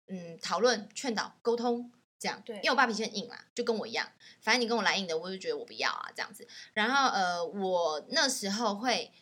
[0.06, 2.42] 嗯，讨论、劝导、沟通这样。
[2.44, 4.10] 对，因为我爸脾气很硬啦，就跟我一样。
[4.40, 6.46] 反正你跟我来硬的，我就觉得我不要啊，这样子。
[6.74, 9.12] 然后呃，我那时候会。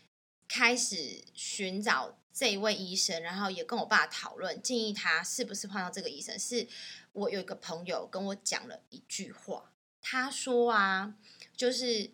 [0.48, 6.38] 开始寻找这一位医生，然后也跟我爸讨论，建议他是不是换到这个医生。
[6.38, 6.68] 是
[7.10, 9.72] 我有一个朋友跟我讲了一句话，
[10.08, 11.16] 他说啊，
[11.56, 12.12] 就是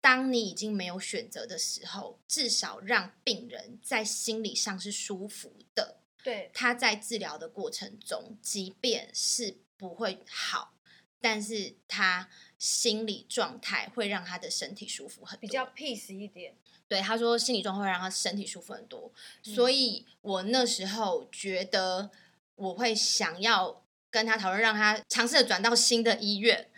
[0.00, 5.98] 当你已经没有选择的时候，至少让病人在心理上是舒服的。
[6.24, 10.74] 对，他在治疗的过程中，即便是不会好，
[11.20, 16.56] 但是他心理状态会让他的身体舒服很多，比较 peace 一点。
[16.88, 19.12] 对，他说心理状况会让他身体舒服很多，
[19.46, 22.10] 嗯，所以我那时候觉得
[22.56, 26.68] 我会想要跟他讨论，让他尝试的转到新的医院。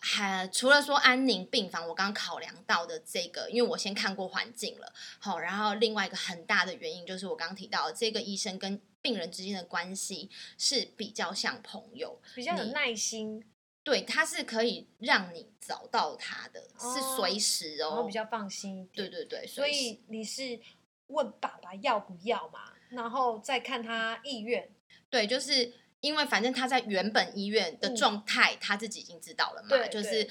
[0.00, 13.44] 还除了说安宁病房，我刚刚考量到的这个，因为我先看过环境了，好，然后另外一个很大的原因就是我刚刚提到的这个医生跟病人之间的关系是比较像朋友，比较有耐心。
[13.82, 18.88] 对，他是可以让你找到他的，哦、是随时哦，然后比较放心。
[18.92, 20.60] 对对对，所以你是
[21.06, 24.70] 问爸爸要不要嘛，然后再看他意愿。
[25.08, 30.28] 对，就是因为反正他在原本医院的状态，嗯、他自己已经知道了嘛，对就是，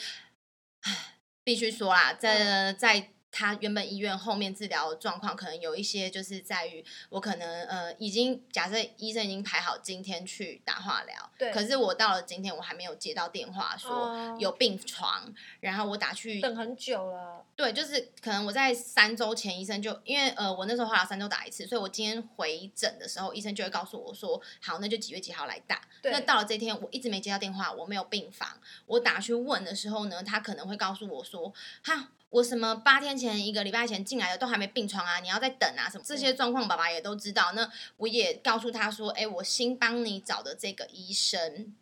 [0.82, 3.12] 唉，必须说啦，在、嗯、在。
[3.32, 32.10] 他原本医院后面治疗的状况，可能有一些就是在于我可能呃已经假设医生已经排好今天去打化疗，对，可是我到了今天我还没有接到电话说有病床，哦、然后我打去等很久了，对，就是可能我在三周前医生就因为呃我那时候化疗三周打一次，所以我今天回诊的时候医生就会告诉我说好，那就几月几号来打，那到了这天我一直没接到电话，我没有病房，我打去问的时候呢，他可能会告诉我说哈。
[32.30, 37.52] 我什么八天前一个礼拜前进来的都还没病床啊，你要再等啊什么这些状况，爸爸也都知道。
[37.54, 41.76] 那我也告诉他说，哎，我新帮你找的这个医生，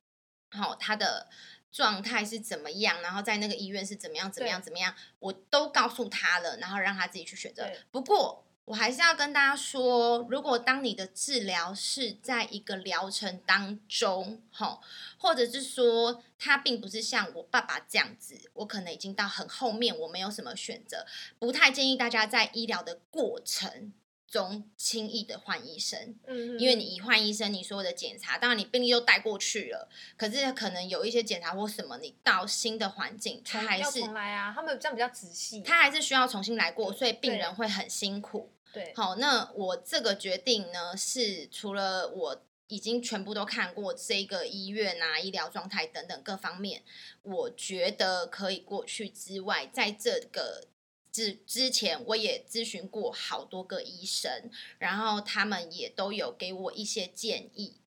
[0.49, 1.27] 好，他的
[1.71, 7.67] 状态是怎么样，然后在那个医院是怎么样，怎么样，怎么样，我都告诉他了，然后让他自己去选择。
[7.91, 8.46] 不过。
[8.67, 14.81] 我还是要跟大家说，如果当你的治疗是在一个疗程当中，哈，
[15.17, 21.05] 或者是说他并不是像我爸爸这样子，我可能已经到很后面，我没有什么选择，
[21.39, 23.93] 不太建议大家在医疗的过程
[24.27, 38.51] 中轻易的换医生，嗯，因为你一换医生，你所有的检查，当然你病历又带过去了，可是可能有一些检查或什么，你到新的环境，他还是重来啊，他们这样比较仔细，他还是需要重新来过，所以病人会很辛苦。
[38.95, 46.83] 好，那我这个决定呢，是除了我已经全部都看过这个医院啊、医疗状态等等各方面，
[47.21, 50.67] 我觉得可以过去之外，在这个
[51.11, 57.77] 之之前，我也咨询过好多个医生，然后他们也都有给我一些建议。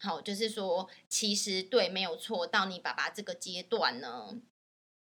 [0.00, 4.34] 好，就是说，其实对，没有错，到你爸爸这个阶段呢。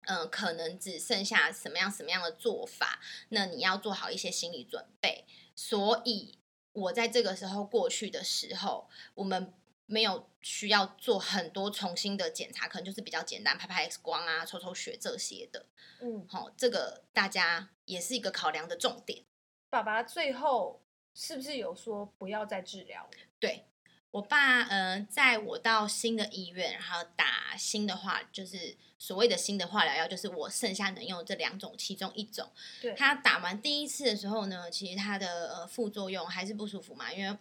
[0.07, 5.25] 嗯、呃，可能只剩下什么样什么样的做法，那你要做好一些心理准备。
[5.55, 6.39] 所以，
[6.73, 9.53] 我在这个时候过去的时候，我们
[9.87, 15.67] 没有需要做很多重新的检查，可能就是比较简单，拍拍 X 光啊，抽抽血这些的。
[16.01, 19.25] 嗯，好，这个大家也是一个考量的重点。
[19.71, 20.83] 爸爸最后
[21.15, 23.09] 是不是有说不要再治疗？
[23.39, 23.67] 对。
[24.15, 32.49] 我爸，嗯、呃，在我到新的医院，然后打新的化，就是所谓的新的化疗药，就是我剩下能用这两种其中一种。
[32.81, 37.37] 对，他打完第一次的时候呢，其实他的呃副作用还是不舒服嘛，因为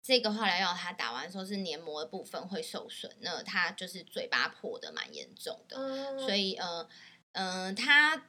[0.00, 6.88] 这个化疗药他打完说是黏膜的部分会受损，那他就是嘴巴破的蛮严重的，嗯、所以呃
[7.32, 8.28] 嗯、呃，他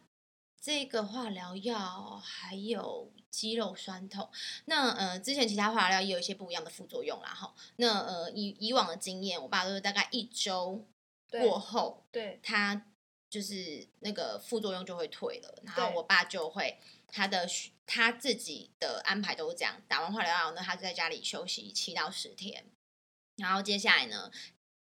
[0.59, 3.11] 这个化疗药还有。
[3.31, 4.27] 肌肉酸痛，
[4.65, 7.53] 那呃，之前其他化疗药也有一些不一样的副作用啦，哈。
[7.75, 10.83] 那呃，以以往的经验，我爸都是大概一周
[11.29, 12.87] 过后，对，他
[13.29, 17.47] 就是那个副作用就会退了，然后我爸就会他的
[17.85, 22.65] 他自己的安排都是这样，打完化疗药呢，他就在家里休息七到十天，
[23.37, 24.31] 然后接下来呢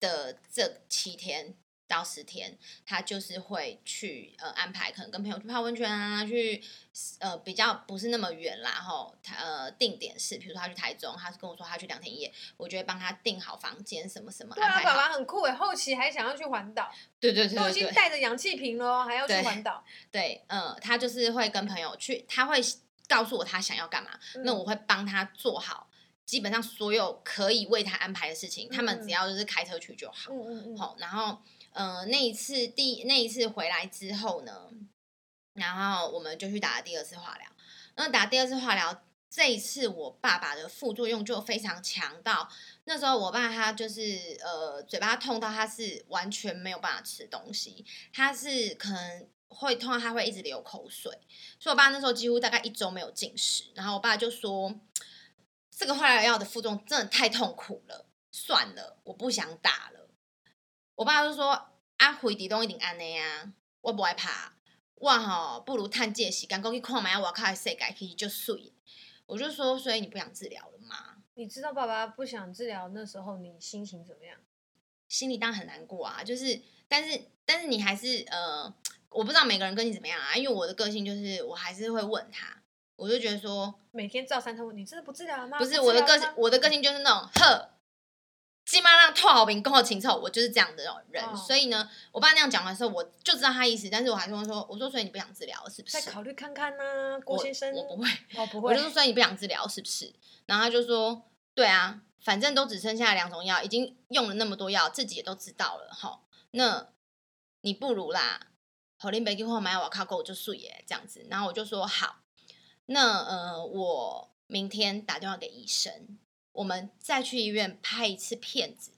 [0.01, 1.55] 的这七天。
[1.89, 6.63] 到十天，他就是会去呃安排，可能跟朋友去泡温泉啊，去
[7.19, 14.55] 呃比较不是那么远啦，然后他呃定点是，比如说他去台中，他是跟我说他去两天一夜，我就会帮他订好房间什么什么。
[14.55, 16.93] 对啊，爸爸很酷诶，后期还想要去环岛。
[17.19, 19.83] 对对对，对，对，都已经带着氧气瓶了，还要去环岛。
[20.13, 22.61] 对，嗯、呃，他就是会跟朋友去，他会
[23.09, 25.89] 告诉我他想要干嘛，嗯、那我会帮他做好。
[26.27, 30.31] 基本上所有可以为他安排的事情，嗯、他们只要就是开车去就好。
[30.31, 30.77] 嗯嗯嗯。
[30.77, 31.39] 好，然后。
[31.79, 34.69] 呃，那一次第那一次回来之后呢，
[35.53, 37.47] 然后我们就去打了第二次化疗。
[37.95, 42.51] 那打第二次化疗，这一次我爸爸的副作用就非常强到，
[42.83, 51.13] 那时候我爸他就是呃嘴巴痛到他是完全没有办法吃东西，他是可能会痛到他会一直流口水，
[51.61, 53.71] 所以我爸那时候几乎大概一周没有进食。
[53.77, 54.75] 然后我爸就说，
[55.71, 60.08] 这个化疗药的副作用真的太痛苦了，算了，我不想打了。
[60.99, 61.53] 我爸就说
[61.99, 64.53] ：“啊，回地都一定安尼啊，我不害怕，
[64.97, 68.73] 我吼不如趁这个时间，过去看买我靠的世界，其实就水。”
[69.27, 74.37] 我就说：“所以你不想治疗了吗？”你知道爸爸不想治疗那时候你心情怎么样？
[75.07, 78.75] 心里当然很难过啊，就是，但是，但是你还是呃，
[79.11, 82.61] 我不知道每个人跟你怎么样啊，因为我的个性就是，我还是会问他，
[82.97, 85.59] 我就觉得说，每天照三餐问你，真的不治疗吗？
[85.59, 87.78] 不是我的个性，我的个性就是那种呵。
[88.69, 91.25] 起码让拓好兵，共好情臭，我就是这样的人。
[91.25, 93.89] 哦、所以呢，我爸那样讲的时候，我就知道他意思。
[93.89, 95.99] 但是我还是会说，我说，所以你不想治疗是不是？
[95.99, 97.73] 再考虑看看呢、啊，郭先生。
[97.73, 98.69] 我，我不会，我、哦、不会。
[98.69, 100.13] 我就说，所以你不想治疗是不是？
[100.45, 101.23] 然后他就说，
[101.55, 106.21] 对啊，反正都只剩下两种药，已经用了那么多药，自己也都知道了哈。
[106.51, 106.89] 那
[107.63, 108.49] 你不如啦，
[108.99, 111.27] 好林北京货买我靠够就素耶这样子。
[111.31, 112.17] 然后我就说好，
[112.85, 116.19] 那呃，我明天打电话给医生。
[116.59, 118.91] 我们再去医院拍一次片子，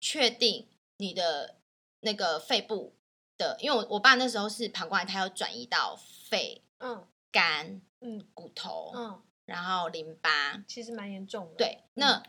[0.00, 1.56] 确定你的
[2.00, 2.92] 那个肺部
[3.38, 11.54] 的，因为我我爸那时候是膀胱癌，他要转移到肺、嗯、肝、嗯、骨头、嗯，然后淋巴，其实蛮严重的。
[11.56, 12.20] 对，那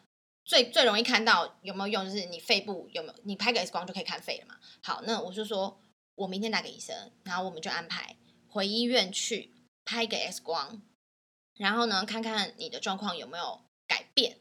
[0.44, 4.60] 最最容易看到有没有用，就是你肺部有没有，你拍个 X 光就可以看肺了嘛。
[4.84, 5.82] 好，那我就说
[6.14, 8.16] 我明天打给医生，然后我们就安排
[8.48, 9.52] 回医院去
[9.84, 10.84] 拍个 X 光，
[11.56, 14.38] 然后呢，看看你的状况有没有改变。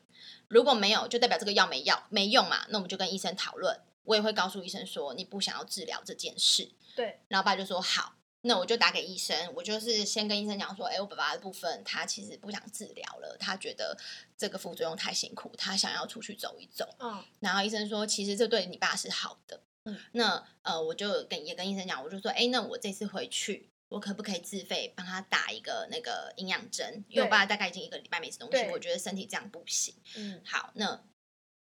[0.48, 2.64] 如果没有，就代表这个药没药没用嘛。
[2.68, 6.70] 那我们就跟医生讨论，我也会告诉医生说你不想要治疗这件事。
[6.94, 13.96] 对，然后爸就说好，那我就打给医生，我就是先跟医生讲说，哎，我爸爸的部分他其实不想治疗了，他觉得
[14.36, 16.88] 这个副作用太辛苦，他想要出去走一走。
[16.98, 19.60] 嗯，然后医生说其实这对你爸是好的。
[19.86, 23.68] 嗯，那呃，我就跟也跟医生讲，我就说，哎，那我这次回去。
[23.94, 27.04] 我可不可以自费帮他打一个那个营养针？
[27.08, 29.94] 因为我爸大概已经一个礼拜没吃东西，我觉得身体这样不行。
[30.16, 31.00] 嗯，好，那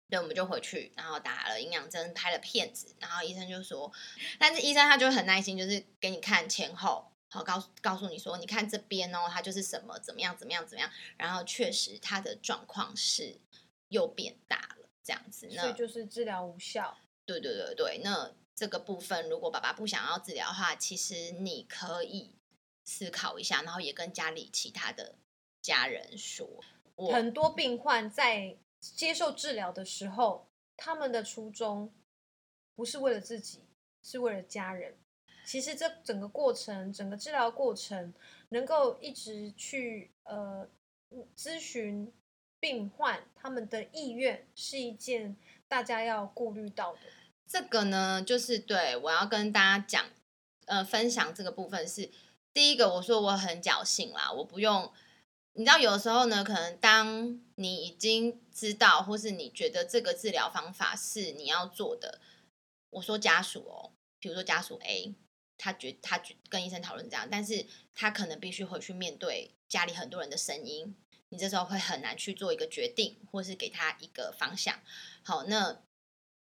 [0.09, 3.93] 那我们就回去，然后打了营养针，拍了片子，然后医生就说，
[4.41, 13.39] 但是医生他就很耐心，就是给你看前后，好告诉告诉你说，你看这边哦，他就是什么怎么样怎么样怎么样，然后确实他的状况是
[13.91, 16.99] 又变大了，这样子，那所以就是治疗无效。
[17.25, 18.35] 对对对对，那。
[18.57, 22.33] 这个部分，如果爸爸不想要治疗的话，其实你可以
[22.87, 25.14] 思考一下，然后也跟家里其他的
[25.61, 26.49] 家人说。
[27.12, 31.92] 很多病患在接受治疗的时候，他们的初衷
[32.75, 33.61] 不是为了自己，
[34.03, 34.97] 是为了家人。
[35.45, 38.14] 其实这整个过程，整个治疗过程，
[38.49, 40.66] 能够一直去呃
[41.37, 42.11] 咨询
[42.59, 45.37] 病患他们的意愿，是一件
[45.69, 47.01] 大家要顾虑到的。
[47.48, 50.04] 这个呢，就是对我要跟大家讲，
[50.66, 52.11] 呃，分享这个部分是
[52.52, 52.94] 第一个。
[52.94, 54.92] 我说我很侥幸啦，我不用，
[55.52, 62.20] 你知道，有的时候呢，可能当你已经知道，或是你觉得这个治疗方法是你要做的，
[62.90, 65.14] 我说家属哦，比如说家属 A，
[65.56, 70.96] 他觉他跟医生讨论这样，但是他可能必须回去面对家里很多人的声音，
[71.28, 74.80] 你这时候会很难去做一个决定，或是给他一个方向。
[75.22, 75.80] 好，那。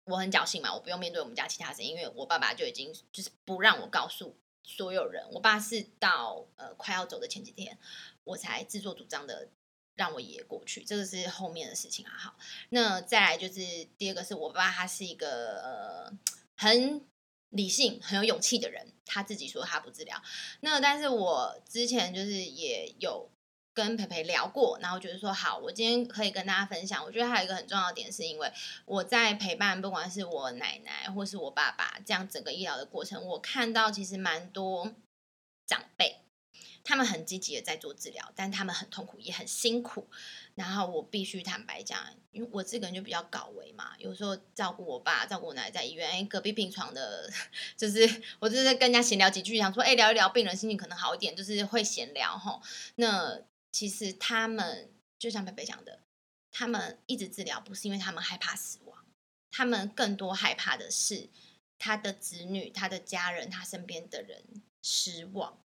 [0.08, 5.24] 我很侥幸嘛，我不用面对我们家其他人，因为我爸爸就已经就是不让我告诉所有人。
[5.32, 7.78] 我爸是到呃快要走的前几天，
[8.24, 9.48] 我才自作主张的
[9.94, 12.12] 让我爷爷过去，这个是后面的事情啊。
[12.16, 12.36] 好，
[12.70, 16.12] 那再来就是第二个是我爸，他是一个呃
[16.56, 17.04] 很
[17.50, 20.22] 理性、很有勇气的人，他自己说他不治疗。
[20.60, 23.30] 那但是我之前就是也有
[23.78, 27.04] 跟培培聊过，然后觉得说好，我今天可以跟大家分享。
[27.04, 28.52] 我觉得还有一个很重要的点，是因为
[28.84, 34.92] 我在陪伴，不管是我奶奶或是我爸爸，这样整个医疗的过程，我看到其实蛮多
[35.64, 36.22] 长辈，
[36.82, 40.08] 他们很积极的在做治疗，但他们很痛苦，也很辛苦。
[40.56, 41.96] 然后我必须坦白讲，
[42.32, 47.30] 因为我这个人就比较高危嘛，有时候照顾我爸、照顾我奶奶在医院，哎，隔壁病床的，
[47.78, 52.60] 就是我就是跟人家闲聊几句，想说，哎，聊一聊病人心情可能好一点，就是会闲聊吼。
[52.96, 53.40] 那
[53.72, 56.00] 其实他们就像贝贝讲的，
[56.50, 59.06] 他们一直治疗不是因为他们害怕死亡，
[59.50, 61.28] 他们更多害怕的是
[61.78, 65.62] 他的子女、他的家人、他身边的人失望。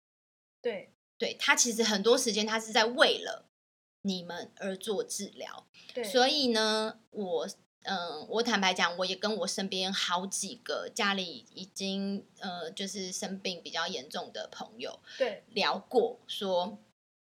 [0.60, 3.44] 对，对，他其实很多时间他是在为了。
[4.02, 7.48] 你们而做治疗，对，所以呢，我
[7.82, 16.78] 嗯，我坦白讲，我也跟我身边好几个家里已经呃，就是生病比较严重的朋友，对，聊过说，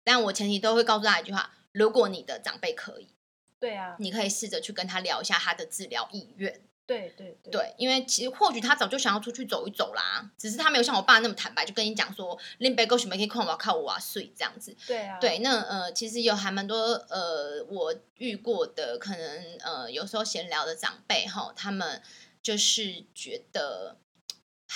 [0.03, 3.07] 但我前提都会告诉他一句话：如果你的长辈可以，
[3.59, 6.61] 对啊，你可以试着去跟他聊一下他的治疗意愿。
[6.87, 14.75] 对对对，对，因为其实或许他早就想要出去走一走啦，只是他没有像我爸那么坦白，就跟你讲说，林北沟什么可以看我靠我啊睡这样子。
[14.85, 16.75] 对啊，对，那呃，其实有还蛮多
[17.09, 22.01] 呃，我遇过的可能呃，有时候闲聊的长辈哈，他们
[22.41, 23.95] 就是觉得，
[24.67, 24.75] 唉，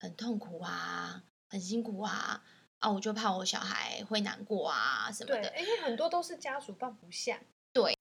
[0.00, 2.42] 很痛苦啊，很辛苦啊，
[2.80, 5.48] 啊，我就怕我小孩会难过啊什么的。
[5.50, 7.40] 对，因为很多都是家属放不下。
[7.72, 7.96] 对，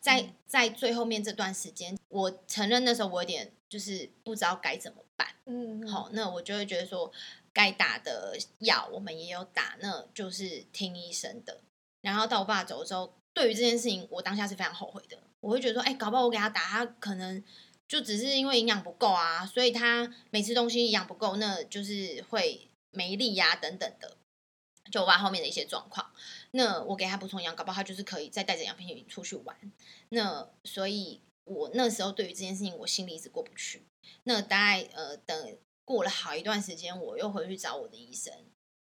[0.00, 5.26] 在在最后面这段时间，我承认那时候我有点就是不知道该怎么办。
[5.46, 7.10] 嗯，好，那我就会觉得说，
[7.52, 11.60] 该打的药我们也有打，那就是听医生的。
[12.02, 15.16] 然后到我爸走的时候，对于这件事情，我当下是非常后悔的。
[15.40, 17.42] 我会觉得说，哎，搞不好我给他打，他可能
[17.88, 24.18] 就只是因为营养不够啊，所以他每次东西营养不够，那就是会没力呀、啊，等等的。
[24.90, 26.12] 就我爸后面的一些状况，
[26.52, 29.56] 那我给他补充营养，搞不好他就是可以再带着养分出去玩。
[30.10, 33.82] 那所以，我那时候对于这件事情，我心里一直过不去。
[34.24, 38.32] 那大概呃，等过了好一段时间，我又回去找我的医生，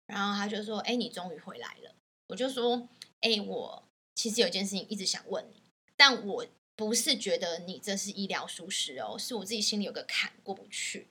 [0.08, 1.95] 然后他就说：“哎，你终于回来了。”
[2.28, 2.89] 我就说
[3.22, 3.84] ：“哎，我
[4.16, 5.62] 其实有件事情一直想问你，
[5.95, 6.45] 但我
[6.76, 11.08] 不是觉得你这是医疗疏失哦，是我自己心里有个坎过不去。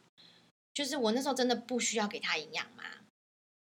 [0.74, 2.84] 就是我那时候真的不需要给他营养吗？”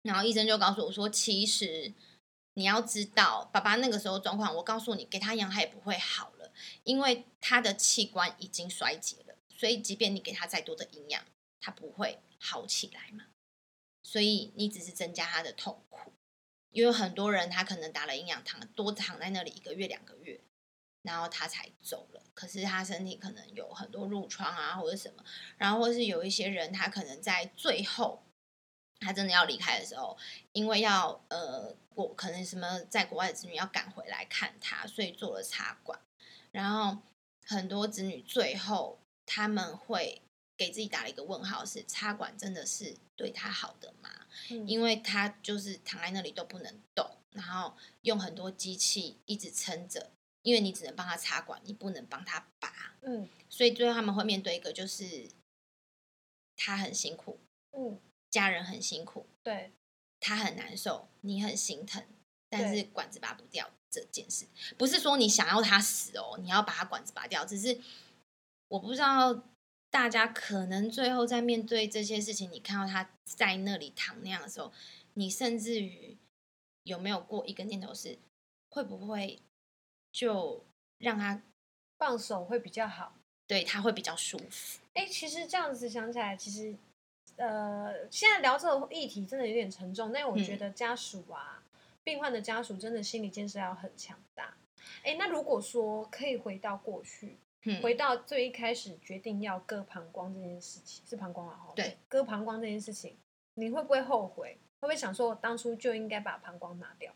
[0.05, 1.91] 然后医生就告诉我说：“其实
[2.53, 6.51] 你要知道，爸爸那个时候状况，我告诉你，给他养他也不会好了，
[6.83, 9.33] 因为他的器官已经衰竭了。
[9.57, 11.25] 所以，即便你给他再多的营养，
[11.59, 13.23] 他不会好起来嘛。
[14.03, 16.13] 所以，你只是增加他的痛苦。
[16.69, 20.39] 因为很多人他可能打了营养糖，多躺在那里一个月、两个月，
[21.01, 22.21] 然后他才走了。
[22.35, 25.25] 可是他身体可能有很多褥疮啊，或者什么，
[25.57, 28.21] 然后或是有一些人他可能在最后。”
[28.99, 30.17] 他真的要离开的时候，
[30.53, 35.99] 因为要呃，我可能什么在国外的子女要赶回来看他，所以做了插管。
[36.51, 37.01] 然后
[37.45, 40.21] 很多子女最后他们会
[40.57, 44.09] 给自己打了一个问号：是插管真的是对他好的吗？
[44.49, 44.67] 嗯。
[44.67, 52.95] 因为他就是躺在那里都不能动，然后用很多机器一直撑着，因为你只能帮他插管，你不能帮他拔。
[53.01, 55.29] 嗯，所以最后他们会面对一个就是
[56.55, 57.37] 他很辛苦。
[57.77, 57.99] 嗯。
[58.35, 59.71] 家人很辛苦，对，
[60.19, 62.03] 他很难受，你很心疼，
[62.49, 64.45] 但是管子拔不掉这件事，
[64.77, 67.79] 不是说你想要他死哦，你要把他管子拔掉，只是
[68.67, 69.41] 我不知道
[69.89, 74.73] 大家可能最后在面对这些事情，你看到他在那里躺那样的时候，
[75.13, 76.17] 你甚至于
[76.83, 78.19] 有没有过一个念头是，
[78.69, 79.41] 会不会
[80.11, 80.65] 就
[80.97, 81.41] 让他
[81.97, 83.15] 放手会比较好，
[83.47, 84.81] 对他会比较舒服。
[84.95, 86.75] 哎，其实这样子想起来，其实。
[87.37, 94.55] 呃，现在聊这个议题真的有点沉重，但我觉得家属啊，嗯、病患的家属真的心理建设要很强大。
[95.03, 103.17] 哎，那如果说可以回到过去，嗯、回到最一开始决定要割膀胱这件事情，是膀胱啊，对，割膀胱这件事情，
[103.55, 104.57] 你会不会后悔？
[104.79, 107.11] 会不会想说我当初就应该把膀胱拿掉？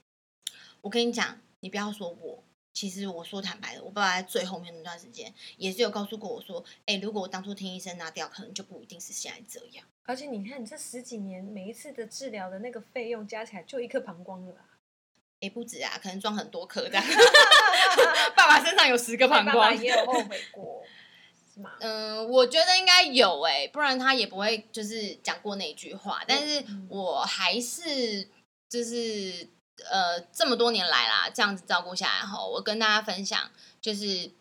[0.82, 2.44] 我跟你讲，你不要说我。
[2.80, 9.86] 其实我说坦白的，我爸爸在最后面那段时间也是有告诉过我说，哎，如果我当初听医生拿掉，可能就不一定是现在这样。
[10.06, 14.62] 而且你看，你这十几年每一次的治疗的那个费用加起来，就一颗膀胱了吧？
[15.42, 17.04] 哎，不止啊，可能装很多颗这样。
[18.34, 20.82] 爸爸身上有十个膀胱，爸爸也有后悔过，
[21.54, 21.72] 是吗？
[21.84, 26.24] 嗯，我觉得应该有哎，不然他也不会就是讲过那句话。
[26.26, 28.30] 但是我还是
[28.70, 29.50] 就是。
[29.90, 33.52] 呃，这么多年来啦，这样子照顾下来后，我跟大家分享，
[33.82, 34.32] 就是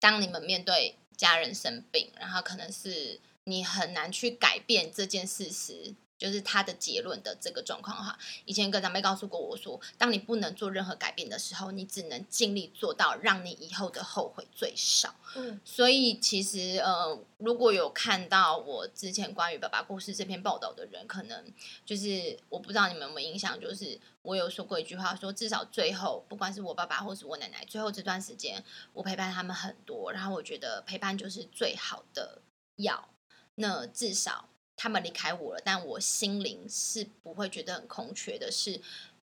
[0.00, 15.14] 当你们面对家人生病，然后可能是你很难去改变这件事实，就是他的结论的这个状况的话，以前跟长辈告诉过我说，当你不能做任何改变的时候，你只能尽力做到让你以后的后悔最少。
[15.36, 21.44] 嗯，所以其实呃，如果有看到我之前关于爸爸故事这篇报道的人，可能
[21.86, 32.42] 就是我不知道你们有没有印象，就是我有说过一句话说，说至少最后，不管是我爸爸或是我奶奶，最后这段时间我陪伴他们很多，然后我觉得陪伴就是最好的
[32.76, 33.08] 药。
[33.54, 34.48] 那至少。
[34.78, 38.50] 他们离开我了，但我心灵是不会觉得很空缺的。
[38.50, 38.80] 是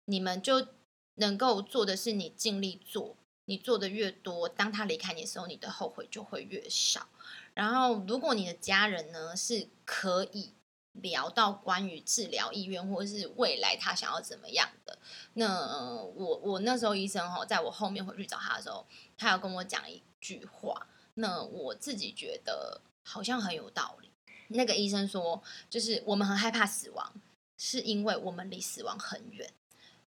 [0.05, 0.69] 你们就
[1.15, 7.09] 能够做的是，你尽力做，你做的越多，当他离开你的时候，你的后悔就会越少。
[7.55, 10.53] 然后，如果你的家人呢是可以
[10.93, 14.99] 聊到关于治疗意愿或者是未来他想要怎么样的，
[15.33, 18.87] 那我我那时候医生哈，在我后面回去找他的时候，
[19.17, 24.08] 他要跟我讲一句话，那我自己觉得好像很有道理。
[24.49, 27.13] 那个医生说，就是我们很害怕死亡，
[27.57, 29.53] 是因为我们离死亡很远。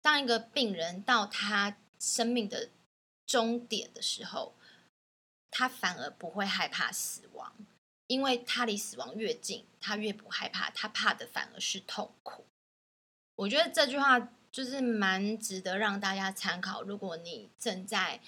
[0.02, 2.70] 当一个病人到他生命的
[3.26, 4.56] 终点的时候，
[5.52, 7.54] 他反而不会害怕死亡，
[8.08, 12.46] 因为他离死亡越近，他越不害怕，他怕的反而是痛苦。
[13.36, 16.82] 我觉得这句话就是蛮值得让大家参考。
[16.82, 18.20] 如果你正在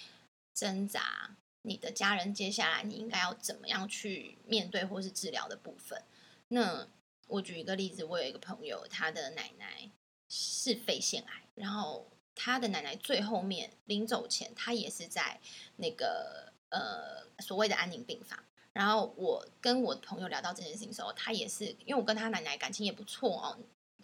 [0.54, 6.02] 挣扎，你的家人接下来你应该要怎么样去面对或是治疗的部分？
[6.48, 6.88] 那
[7.28, 9.90] 我举一个例子，我有一个朋友，他的奶奶
[10.28, 15.40] 是肺腺癌，然后他的奶奶最后面临走前，他也是在
[15.78, 18.38] 那个呃所谓的安宁病房。
[18.74, 23.58] 然后我跟我朋友聊到这件事情的时候，他也是因为我跟他奶奶感情也不错哦，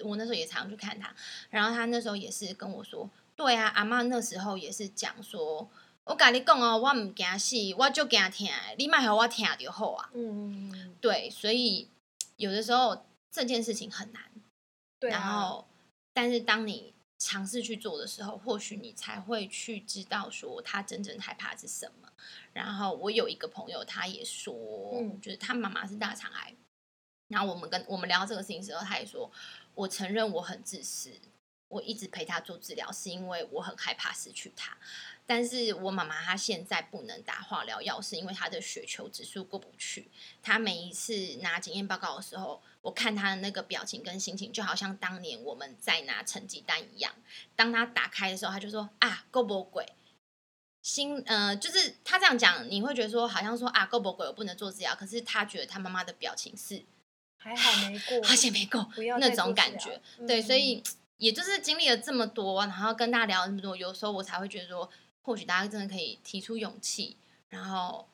[0.05, 1.13] 我那时候也常去看他，
[1.49, 5.67] 然后他那时候也是跟我说，对啊，阿嬷那时候也是讲说。
[6.07, 8.49] 我跟你讲哦，我唔惊死，我就惊听。
[8.77, 10.09] 你卖给我听就好啊。
[10.13, 11.89] 嗯，对，所以
[12.37, 14.23] 有的时候这件事情很难。
[14.99, 15.19] 对、啊。
[15.19, 15.67] 然后，
[16.13, 22.09] 但是当你尝试去做的时候，或许你才会去知道说他真正害怕是什么。
[22.53, 24.55] 然后我有一个朋友，他也说，
[24.93, 26.55] 嗯、就是他妈妈是大肠癌。
[27.27, 29.29] 然后我们跟我们聊到这个事情的时候，他也说，
[29.75, 31.11] 我承认我很自私，
[31.67, 34.77] 我一直陪他做治疗，是因为我很害怕失去他。
[35.29, 40.09] 但是我妈妈她现在不能打化疗药，是因为她的血球指数过不去。
[40.41, 47.13] 她每一次拿检验报告的时候，我看她的那个表情跟心情，就好像当年我们在拿成绩单一样。
[47.57, 49.85] 当她打开的时候，她就说：“啊，够不鬼。”
[50.81, 54.95] 心呃，就是她这样讲，你会觉得说好像说啊，够不鬼，我不能做治疗。
[54.95, 56.85] 可是她觉得她妈妈的表情是
[57.37, 60.01] 还好没过，好险没过，那种感觉。
[60.25, 60.81] 对，所以
[61.17, 64.89] 也就是经历了这么多，然后跟大家聊了这么多，有时候我才会觉得说。
[65.27, 67.17] 或许大家真的可以提出勇气，
[67.49, 68.07] 然后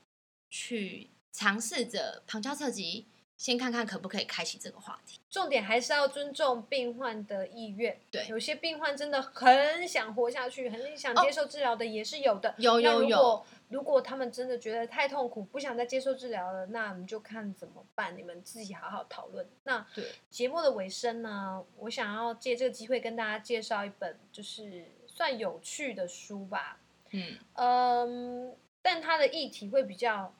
[0.49, 3.05] 去尝试着旁敲侧击，
[3.37, 5.19] 先看看可不可以开启这个话题。
[5.29, 7.95] 重点还是要尊重病患的意愿。
[8.09, 12.55] 对，有些病患真的很想活下去，很想接受治疗的也是有的。
[12.57, 13.45] 有有有。
[13.69, 18.17] 如果他们真的觉得太痛苦，不想再接受治疗了，那我们就看怎么办。
[18.17, 19.47] 你们自己好好讨论。
[19.65, 26.79] 那对节目的尾声呢，我想要借这个机会跟大家介绍一本，就是算有趣的书吧。
[27.13, 30.33] 嗯，嗯，但它的议题会比较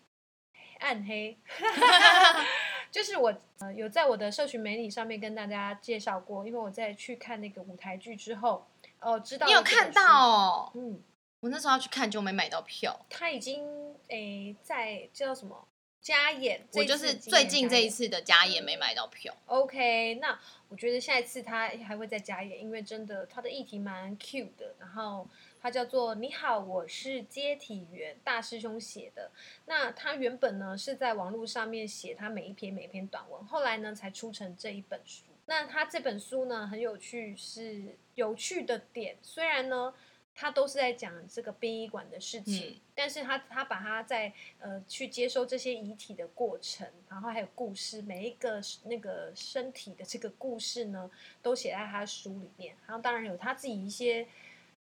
[0.79, 1.37] 暗黑，
[2.91, 8.65] 就是我呃有在我的社群媒体上面跟大家介绍过，因为我在去看那个舞台剧之后，
[8.99, 10.01] 哦，知道你有看到。
[10.03, 11.01] 哦，嗯，
[11.41, 15.67] 我那时候要去看就没买到票，他已经诶在叫什么？
[16.01, 19.33] 加演，我就是最近这一次的加演没买到票。
[19.45, 25.27] OK，那我觉得下一次他还会再加演，因为真的他的议题蛮 cute 的，然后。
[25.63, 29.31] 它叫做《你好，我是接体员》，大师兄写的。
[29.65, 35.23] 那他原本呢是在网络上面写他每一篇每一篇短文，后来呢才出成这一本书。
[35.45, 39.15] 那他这本书呢很有趣，是有趣的点。
[39.21, 39.93] 虽然呢
[40.35, 51.09] 他都是在讲这个殡仪馆的事情，嗯、但是他他把他在呃去接收这些遗体的过程，然后还有故事，每一个那个身体的这个故事呢，
[51.41, 52.75] 都写在他的书里面。
[52.85, 54.27] 然后当然有他自己一些。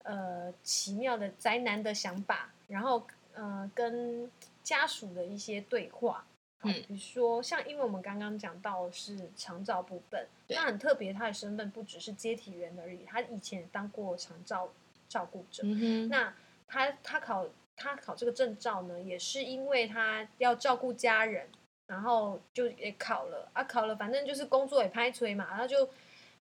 [0.05, 4.31] 呃，奇妙的宅男的想法，然后呃，跟
[4.63, 6.23] 家属的一些对话，
[6.61, 14.69] 嗯，比如说像，因为我们刚刚讲到是长照部分，那很特别，他的身份不只是接体员而已，他以前也当过长照
[15.09, 15.63] 照顾者。
[15.65, 16.31] 嗯、那
[16.67, 21.47] 他他考他考这个证照呢，也是因为他要照顾家人，
[21.87, 25.89] 然后就也考了啊，考了，反正就是工作也拍催嘛，然后就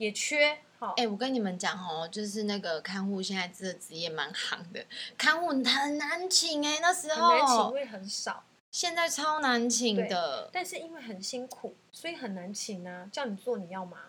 [0.02, 0.58] 也缺。
[0.80, 4.84] 哎、欸，我跟你们讲哦，就是那个看护，现在这个职业蛮行的，
[5.16, 10.50] 看护很难请哎、欸，那时候很难请，因为很少，现在超难请的。
[10.52, 13.08] 但是因为很辛苦，所以很难请啊。
[13.12, 14.00] 叫你做，你要吗？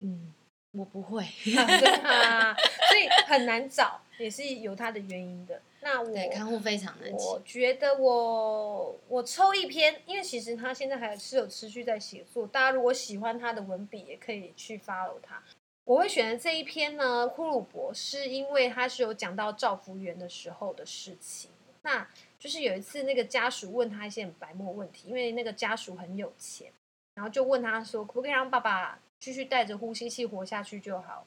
[0.00, 0.34] 嗯，
[0.72, 2.56] 我不会，啊、
[2.90, 5.62] 所以很难找，也是有它的原因的。
[5.84, 15.42] 那我对看护非常难，我觉得我我抽一篇，因为其实他现在还是有持续在写作，大家如果喜欢他的文笔，也可以去 follow 他。
[15.84, 21.50] 我会选择这一篇呢，库鲁伯，是因为他是有讲到赵福源的时候的事情。
[21.82, 22.08] 那
[22.38, 26.72] 就是有一次，那个家属问他一些很白目问题，因为那个家属很有钱，
[27.14, 31.26] 然后就问他说，可不可以让爸爸继续带着呼吸器活下去就好，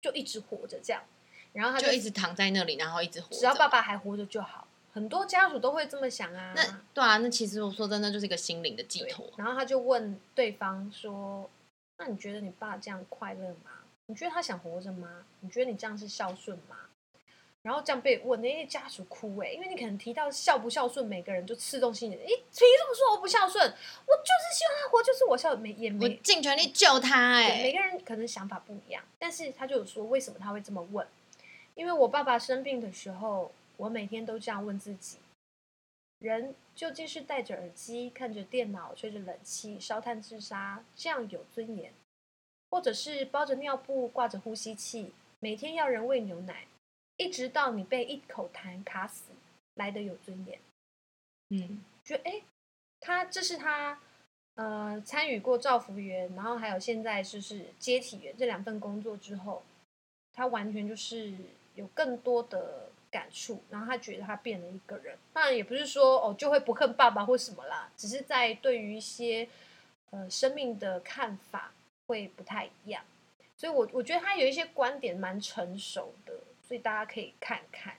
[0.00, 1.02] 就一直活着这样。
[1.52, 4.66] 然后他就，就一直躺在那里，然后一直活着，只要爸爸还活着就好。
[4.92, 6.52] 很多家属都会这么想啊。
[6.56, 9.26] 那对啊，那其实我说真的，就是一个心灵的寄托。
[9.36, 11.48] 然后他就问对方说。
[12.00, 13.72] 那你觉得你爸这样快乐吗？
[14.06, 15.24] 你觉得他想活着吗？
[15.40, 16.76] 你觉得你这样是孝顺吗？
[17.60, 22.14] 然后这样被问，那些家属哭哎，因为你可能提到孝不孝顺，每个人就刺痛心里。
[22.14, 23.60] 哎，凭什么说我不孝顺？
[23.64, 27.62] 我就是希望他活，就是我孝没也没我尽全力救他哎。
[27.62, 31.04] 每个人可能想法不一样，但是他就有说为什么他会这么问？
[31.78, 35.18] 因为我爸爸生病的时候，我每天都这样问自己：
[36.18, 41.92] 人究竟是戴着耳机看着电脑吹着冷气烧炭自杀，这样有尊严？
[42.68, 46.66] 或者是包着尿布挂着呼吸器，每天要人喂牛奶，
[47.16, 49.30] 一直到你被一口痰卡死，
[49.74, 50.58] 来得有尊严？
[51.50, 52.42] 嗯，觉得诶，
[52.98, 54.00] 他这是他
[54.56, 59.62] 呃参与过照服员，然后还有现在就是接体员这两份工作之后，
[60.32, 61.32] 他完全就是
[61.78, 65.16] 有更多的感触，然后他觉得他变了一个人。
[65.32, 69.48] 当然也不是说哦就会不恨爸爸或什么啦，只是在对于一些
[70.10, 71.72] 呃生命的看法。
[72.08, 73.04] 会不太一样，
[73.54, 76.32] 所以我我觉得他有一些观点蛮成熟的，
[76.66, 77.94] 所以大家可以看看。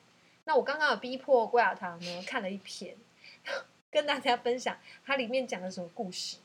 [0.46, 2.98] 那我刚刚有逼迫郭亚堂呢看了一篇，
[3.92, 4.76] 跟大家分享
[5.06, 6.38] 它里面讲的什么故事。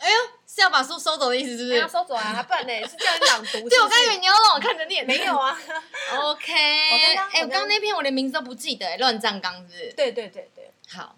[0.00, 1.78] 哎呦，是要把书收走的意思是不是？
[1.78, 3.68] 要收走啊，不然呢 是叫你朗读？
[3.68, 5.56] 对，我刚以为你要让我看着念，没有啊。
[6.22, 9.92] OK，哎，我刚刚那篇我连名字都不记得，乱葬岗是不是？
[9.92, 11.16] 对对对对，好，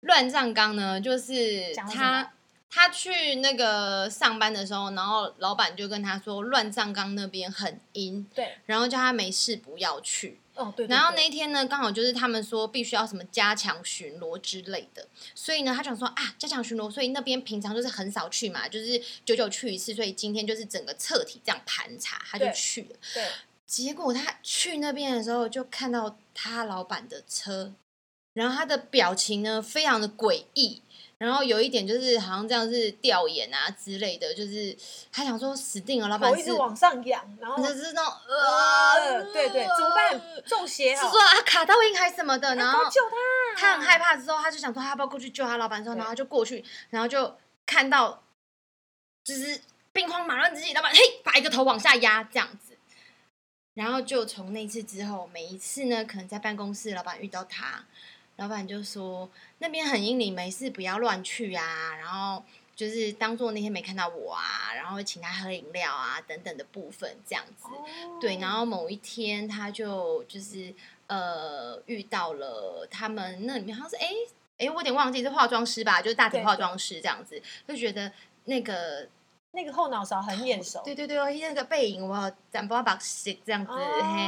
[0.00, 2.32] 乱葬岗呢就是他。
[2.72, 10.39] 他去那个上班的时候，然后老板就跟他说，乱葬岗那边很阴，对，然后叫他没事不要去。
[10.54, 10.96] 哦，对，对，对。
[10.96, 22.96] 然后那一天呢，刚好就是他们说必须要什么加强巡逻之类的，所以呢，他就想说啊，加强巡逻，所以那边平常就是很少去嘛，就是久久去一次，所以今天就是整个彻底这样盘查，他就去了。
[23.14, 23.22] 对。
[23.22, 23.28] 对，
[23.66, 27.72] 结果他去那边的时候，就看到他老板的车，
[28.34, 30.82] 然后他的表情呢，非常的诡异。
[31.20, 34.74] 然后有一点就是好像这样是吊眼啊之类的，就是
[35.12, 40.18] 他想说死定了，老板是一直往上仰，然后就是那种呃，对对，怎么办？
[40.46, 43.02] 中邪是说啊卡到阴还是什么的，然后救
[43.54, 48.22] 他，他很害怕之后，他就想说他要不要过去救他老板之后，然后就过去，然后就看到
[49.22, 49.60] 就是
[49.92, 52.78] 兵荒马乱之际，老板嘿把一个头往下压这样子，
[53.74, 57.84] 然后就从那次之后，每一次呢，可能在办公室老板遇到他。
[58.40, 61.94] 老板就说那边很阴，你没事不要乱去啊。
[61.96, 62.42] 然后
[62.74, 67.68] 就是当做那天没看到我啊，然后请他喝饮料啊等等的部分这样子。
[67.68, 68.18] Oh.
[68.18, 70.74] 对，然后某一天他就就是
[71.06, 74.08] 呃遇到了他们那里面好像是哎
[74.56, 78.10] 哎我有点忘记是化妆师吧，就是大体化妆师这样子，就觉得
[78.46, 79.06] 那个。
[79.52, 83.78] 那个后脑勺很眼熟，对对对，那个背影我怎不要把写这样子、哦、
[84.14, 84.20] 嘿，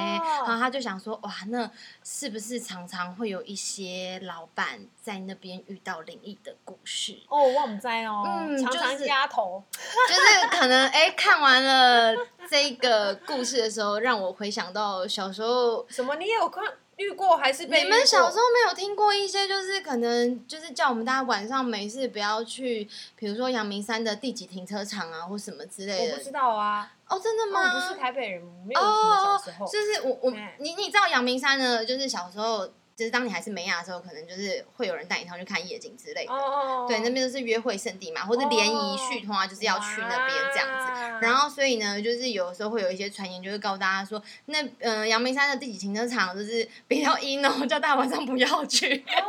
[0.44, 1.70] 然后他就想说，哇，那
[2.02, 7.20] 是不是常常会有一些老板在那边遇到灵异的故事？
[7.28, 12.14] 哦，我不知哦，嗯，常常压头， 就是可能哎，看完了
[12.50, 16.64] 这个故事的时候，让我回想到小时候，什么你也有看？
[17.02, 17.82] 遇过还是被？
[17.82, 26.12] 你们小时候没有听过一些，就是可能就是叫我们大家晚上没事不要去，比如说阳明山的第几停车场啊，或什么之类的。
[26.12, 26.92] 我不知道啊。
[27.08, 27.74] 哦，真的吗？
[27.74, 29.66] 我不是台北人，没有什么小时候。
[29.66, 31.84] 哦，就是我我你你知道阳明山呢？
[31.84, 32.68] 就是小时候。
[32.96, 36.32] 就是当你还是美亚的时候，可能就是会有人带你上去看夜景之类的。
[36.32, 36.88] Oh.
[36.88, 41.12] 对，那边都是约会圣地嘛，或者联谊续通啊，就是要去那边这样子。
[41.12, 41.22] Oh.
[41.24, 48.86] 然后所以呢，就是有时候会有一些传言，就是告诉大家说，那嗯，阳明山的第几停车场就是比较阴哦， 叫大家晚上不要去。
[48.86, 49.24] Oh.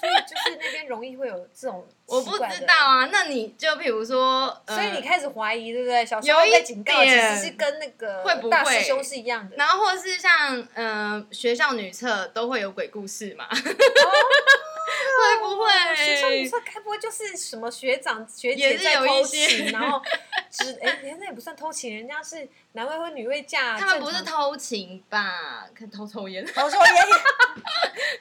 [0.00, 3.06] 所以就是那边容易会有这种，我不知道啊。
[3.06, 6.04] 那你就比如说，所以你开始怀疑，对不对？
[6.04, 9.56] 小时候被警告，其实是跟那个会不会大师兄是一样的。
[9.56, 13.46] 然后或者是像嗯、呃、学校女厕都会有鬼故事嘛？
[13.50, 13.56] 哦、
[15.24, 15.96] 会不会？
[15.96, 20.02] 学校女厕该不会就是什么学长学姐在偷情，然后
[20.50, 23.78] 只哎，那也不算偷情，人家是男未婚女未嫁。
[23.78, 25.66] 他们不是偷情吧？
[25.74, 26.94] 可偷抽烟，偷抽烟。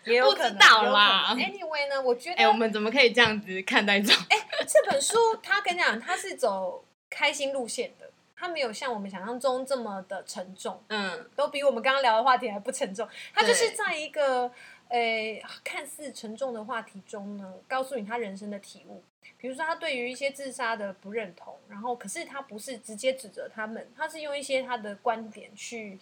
[0.06, 1.34] 也有可能不知道啦。
[1.36, 4.24] Anyway 呢，我觉得，哎、欸，我们怎么可以这样子看待这种？
[4.30, 13.08] 哎、欸，这本书他跟你讲，他是走开心路线的，他没有像我们想象中这么的沉重，嗯，都比我们刚刚聊的话题还不沉重。
[13.34, 14.52] 他就是在一个
[14.94, 19.04] 诶看似沉重的话题中呢，告诉你他人生的体悟。
[19.40, 25.98] 比如说，他对于一些自杀的不认同，然后可是他不是直接指责他们，他是用一些他的观点去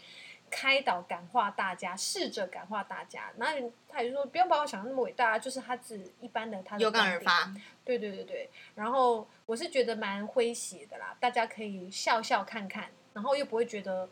[0.50, 3.32] 开导、感化大家，试着感化大家。
[3.38, 3.54] 那
[3.88, 7.54] 他也就说，不用把我想的那么伟大，就是他只一般的他的有感而发。
[7.86, 8.50] 对对对对。
[8.76, 14.10] 然后我是觉得蛮诙谐的啦，大家可以笑笑看看，然后又不会觉得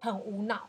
[0.00, 0.68] 很无脑。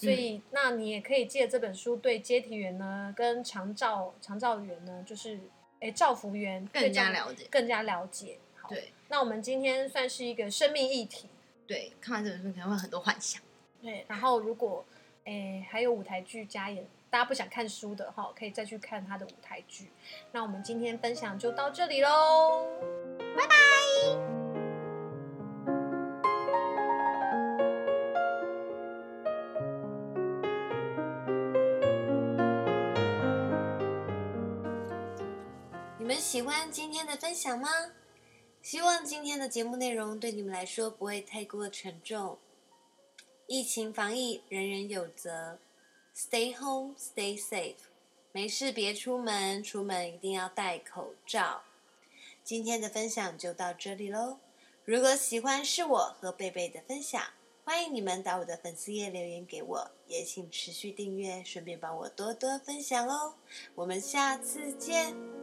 [0.00, 5.38] 所以，嗯、那你也可以借这本书对接体员呢，跟长照长照员呢，就是。
[5.82, 8.36] 哎，照服员更加了解，更加了解。
[8.60, 11.26] 好，对，那我们今天算是一个生命议题。
[11.66, 13.40] 对，看完这本书可能会很多幻想。
[13.80, 14.84] 对，然后如果
[15.24, 19.88] 哎还有舞台剧加演，大家不想看书的哈，可以再去看他的舞台剧。
[20.32, 22.66] 那我们今天分享就到这里喽，
[23.34, 24.39] 拜拜。
[36.50, 37.68] 欢今天的分享吗？
[38.60, 42.38] 希望今天的节目内容对你们来说不会太过沉重。
[43.46, 45.60] 疫情防疫，人人有责。
[46.12, 47.76] Stay home, stay safe。
[48.32, 51.62] 没事别出门，出门一定要戴口罩。
[52.42, 54.40] 今天的分享就到这里喽。
[54.84, 57.22] 如果喜欢是我和贝贝的分享，
[57.64, 63.34] 欢迎你们到我的粉丝页留言给我，也请持续订阅，顺便帮我多多分享哦。
[63.76, 65.39] 我们下次见。